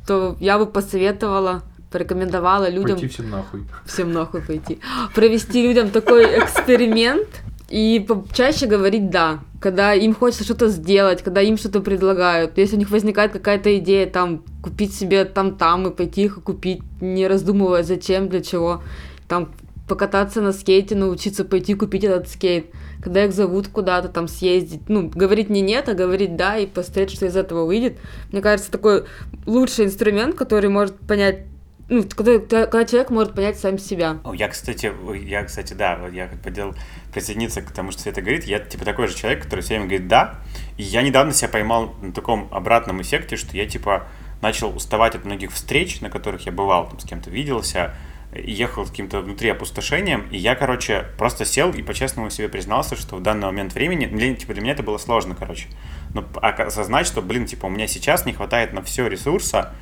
[0.06, 3.66] то я бы посоветовала, порекомендовала людям всем нахуй.
[3.86, 4.80] всем нахуй пойти,
[5.16, 7.28] провести людям такой эксперимент
[7.70, 12.58] и чаще говорить «да», когда им хочется что-то сделать, когда им что-то предлагают.
[12.58, 17.28] Если у них возникает какая-то идея, там, купить себе там-там и пойти их купить, не
[17.28, 18.84] раздумывая, зачем, для чего,
[19.28, 19.52] там,
[19.88, 22.68] покататься на скейте, научиться пойти купить этот скейт,
[23.02, 27.12] когда их зовут куда-то там съездить, ну, говорить не нет, а говорить да, и посмотреть,
[27.12, 27.98] что из этого выйдет.
[28.32, 29.06] Мне кажется, такой
[29.46, 31.46] лучший инструмент, который может понять
[31.90, 34.18] ну, когда, когда человек может понять сам себя.
[34.34, 34.92] Я, кстати,
[35.26, 36.76] я, кстати, да, я хотел
[37.14, 38.44] присоединиться к тому, что Света говорит.
[38.44, 40.36] Я, типа, такой же человек, который все время говорит «да».
[40.78, 44.08] И я недавно себя поймал на таком обратном эффекте, что я, типа,
[44.42, 47.96] начал уставать от многих встреч, на которых я бывал, там, с кем-то виделся,
[48.34, 53.16] ехал с каким-то внутри опустошением, и я, короче, просто сел и по-честному себе признался, что
[53.16, 55.68] в данный момент времени, для, типа, для меня это было сложно, короче,
[56.14, 59.74] но осознать, что, блин, типа, у меня сейчас не хватает на все ресурса,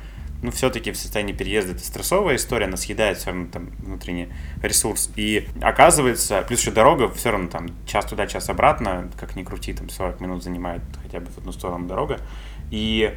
[0.46, 4.28] ну, все-таки в состоянии переезда это стрессовая история, она съедает все равно там внутренний
[4.62, 5.10] ресурс.
[5.16, 9.72] И оказывается, плюс еще дорога, все равно там час туда, час обратно, как ни крути,
[9.72, 12.20] там 40 минут занимает хотя бы в одну сторону дорога.
[12.70, 13.12] И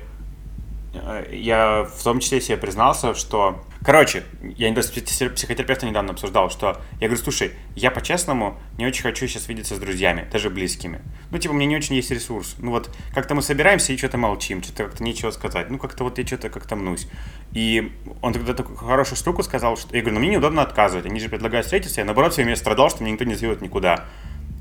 [1.32, 3.64] я в том числе себе признался, что...
[3.86, 8.86] Короче, я недавно с психо- психотерапевтом недавно обсуждал, что я говорю, слушай, я по-честному не
[8.86, 11.02] очень хочу сейчас видеться с друзьями, даже близкими.
[11.32, 12.56] Ну, типа, меня не очень есть ресурс.
[12.58, 15.70] Ну, вот как-то мы собираемся и что-то молчим, что-то как-то нечего сказать.
[15.70, 17.08] Ну, как-то вот я что-то как-то мнусь.
[17.54, 19.96] И он тогда такую хорошую штуку сказал, что...
[19.96, 21.06] Я говорю, ну, мне неудобно отказывать.
[21.06, 22.02] Они же предлагают встретиться.
[22.02, 24.06] Я, наоборот, все время страдал, что меня никто не зовет никуда.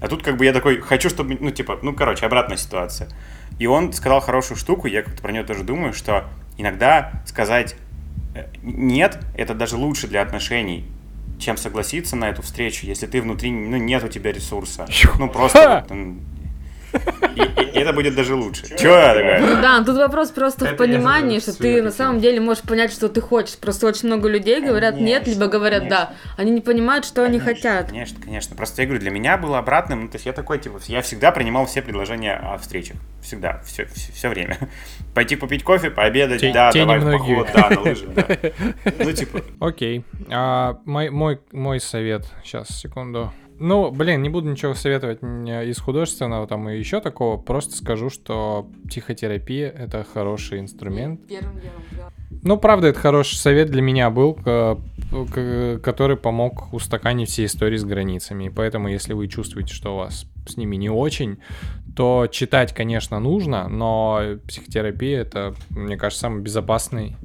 [0.00, 3.08] А тут как бы я такой, хочу, чтобы, ну, типа, ну, короче, обратная ситуация.
[3.58, 6.24] И он сказал хорошую штуку, я как-то про нее тоже думаю, что
[6.56, 7.76] иногда сказать
[8.34, 10.84] э, нет, это даже лучше для отношений,
[11.38, 14.86] чем согласиться на эту встречу, если ты внутри, ну, нет у тебя ресурса.
[15.18, 15.84] Ну, просто...
[15.88, 15.98] вот,
[17.34, 18.76] И, это будет даже лучше.
[18.76, 19.40] Чё я такая?
[19.40, 23.08] Ну да, тут вопрос просто в понимании, что ты на самом деле можешь понять, что
[23.08, 23.56] ты хочешь.
[23.56, 26.14] Просто очень много людей говорят нет, либо говорят да.
[26.36, 27.88] Они не понимают, что они хотят.
[27.88, 28.56] Конечно, конечно.
[28.56, 31.32] Просто я говорю, для меня было обратным, ну, то есть я такой, типа, я всегда
[31.32, 32.96] принимал все предложения о встречах.
[33.22, 34.58] Всегда, все, все, время.
[35.14, 37.44] Пойти попить кофе, пообедать, Те- да, те давай в немногие.
[37.44, 38.26] поход, да, на лыжи, да.
[39.04, 40.04] Ну, типа, Окей.
[40.30, 42.26] А, мой, мой, мой совет.
[42.42, 43.32] Сейчас, секунду.
[43.60, 47.36] Ну, блин, не буду ничего советовать м, из художественного там и еще такого.
[47.36, 51.26] Просто скажу, что психотерапия— это хороший инструмент.
[51.26, 52.12] Первым делом, да.
[52.42, 54.78] Ну, правда, это хороший совет для меня был, к-
[55.82, 58.44] который помог устаканить все истории с границами.
[58.44, 61.38] И поэтому, если вы чувствуете, что у вас с ними не очень,
[61.96, 67.16] то читать, конечно, нужно, но психотерапия— это, мне кажется, самый безопасный,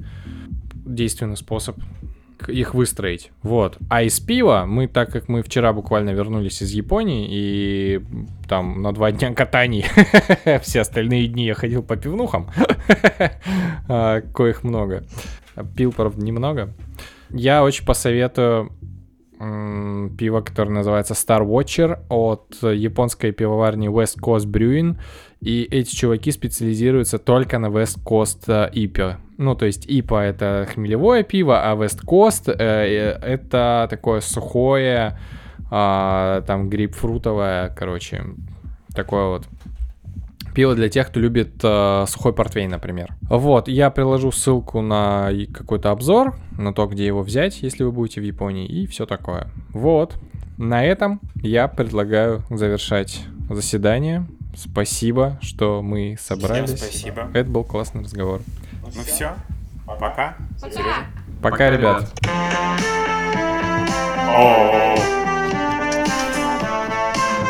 [0.74, 1.76] действенный способ
[2.48, 3.30] их выстроить.
[3.42, 3.78] Вот.
[3.88, 8.02] А из пива мы, так как мы вчера буквально вернулись из Японии, и
[8.48, 9.84] там на два дня катаний,
[10.62, 12.50] все остальные дни я ходил по пивнухам,
[13.88, 15.04] а, коих много.
[15.76, 16.74] Пил, правда, немного.
[17.30, 18.72] я очень посоветую
[20.16, 24.96] пиво, которое называется Star Watcher от японской пивоварни West Coast Brewing.
[25.40, 29.16] И эти чуваки специализируются только на West Coast э, IPA.
[29.36, 35.18] Ну, то есть IPA это хмелевое пиво, а West Coast э, э, это такое сухое,
[35.70, 38.22] а, там грейпфрутовое, короче,
[38.94, 39.48] такое вот
[40.54, 43.16] пиво для тех, кто любит э, сухой портвейн, например.
[43.22, 48.20] Вот, я приложу ссылку на какой-то обзор, на то, где его взять, если вы будете
[48.20, 49.48] в Японии, и все такое.
[49.70, 50.16] Вот,
[50.56, 54.26] на этом я предлагаю завершать заседание.
[54.56, 56.78] Спасибо, что мы Всем собрались.
[56.78, 57.28] спасибо.
[57.34, 58.40] Это был классный разговор.
[58.92, 59.34] Ну все,
[59.86, 60.34] пока.
[61.42, 62.04] Пока, ребят.
[64.36, 64.94] О,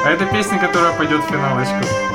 [0.04, 2.13] А это песня, которая пойдет в финалочку.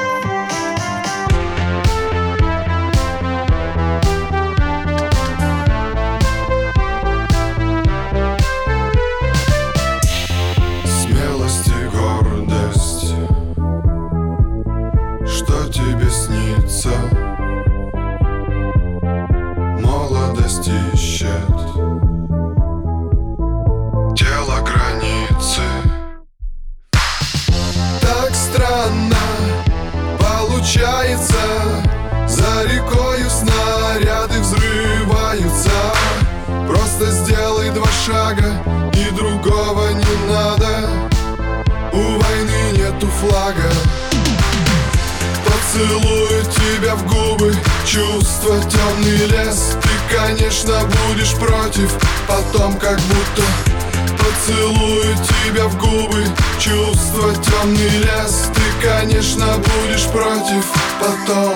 [60.11, 60.65] Против
[60.99, 61.48] Потом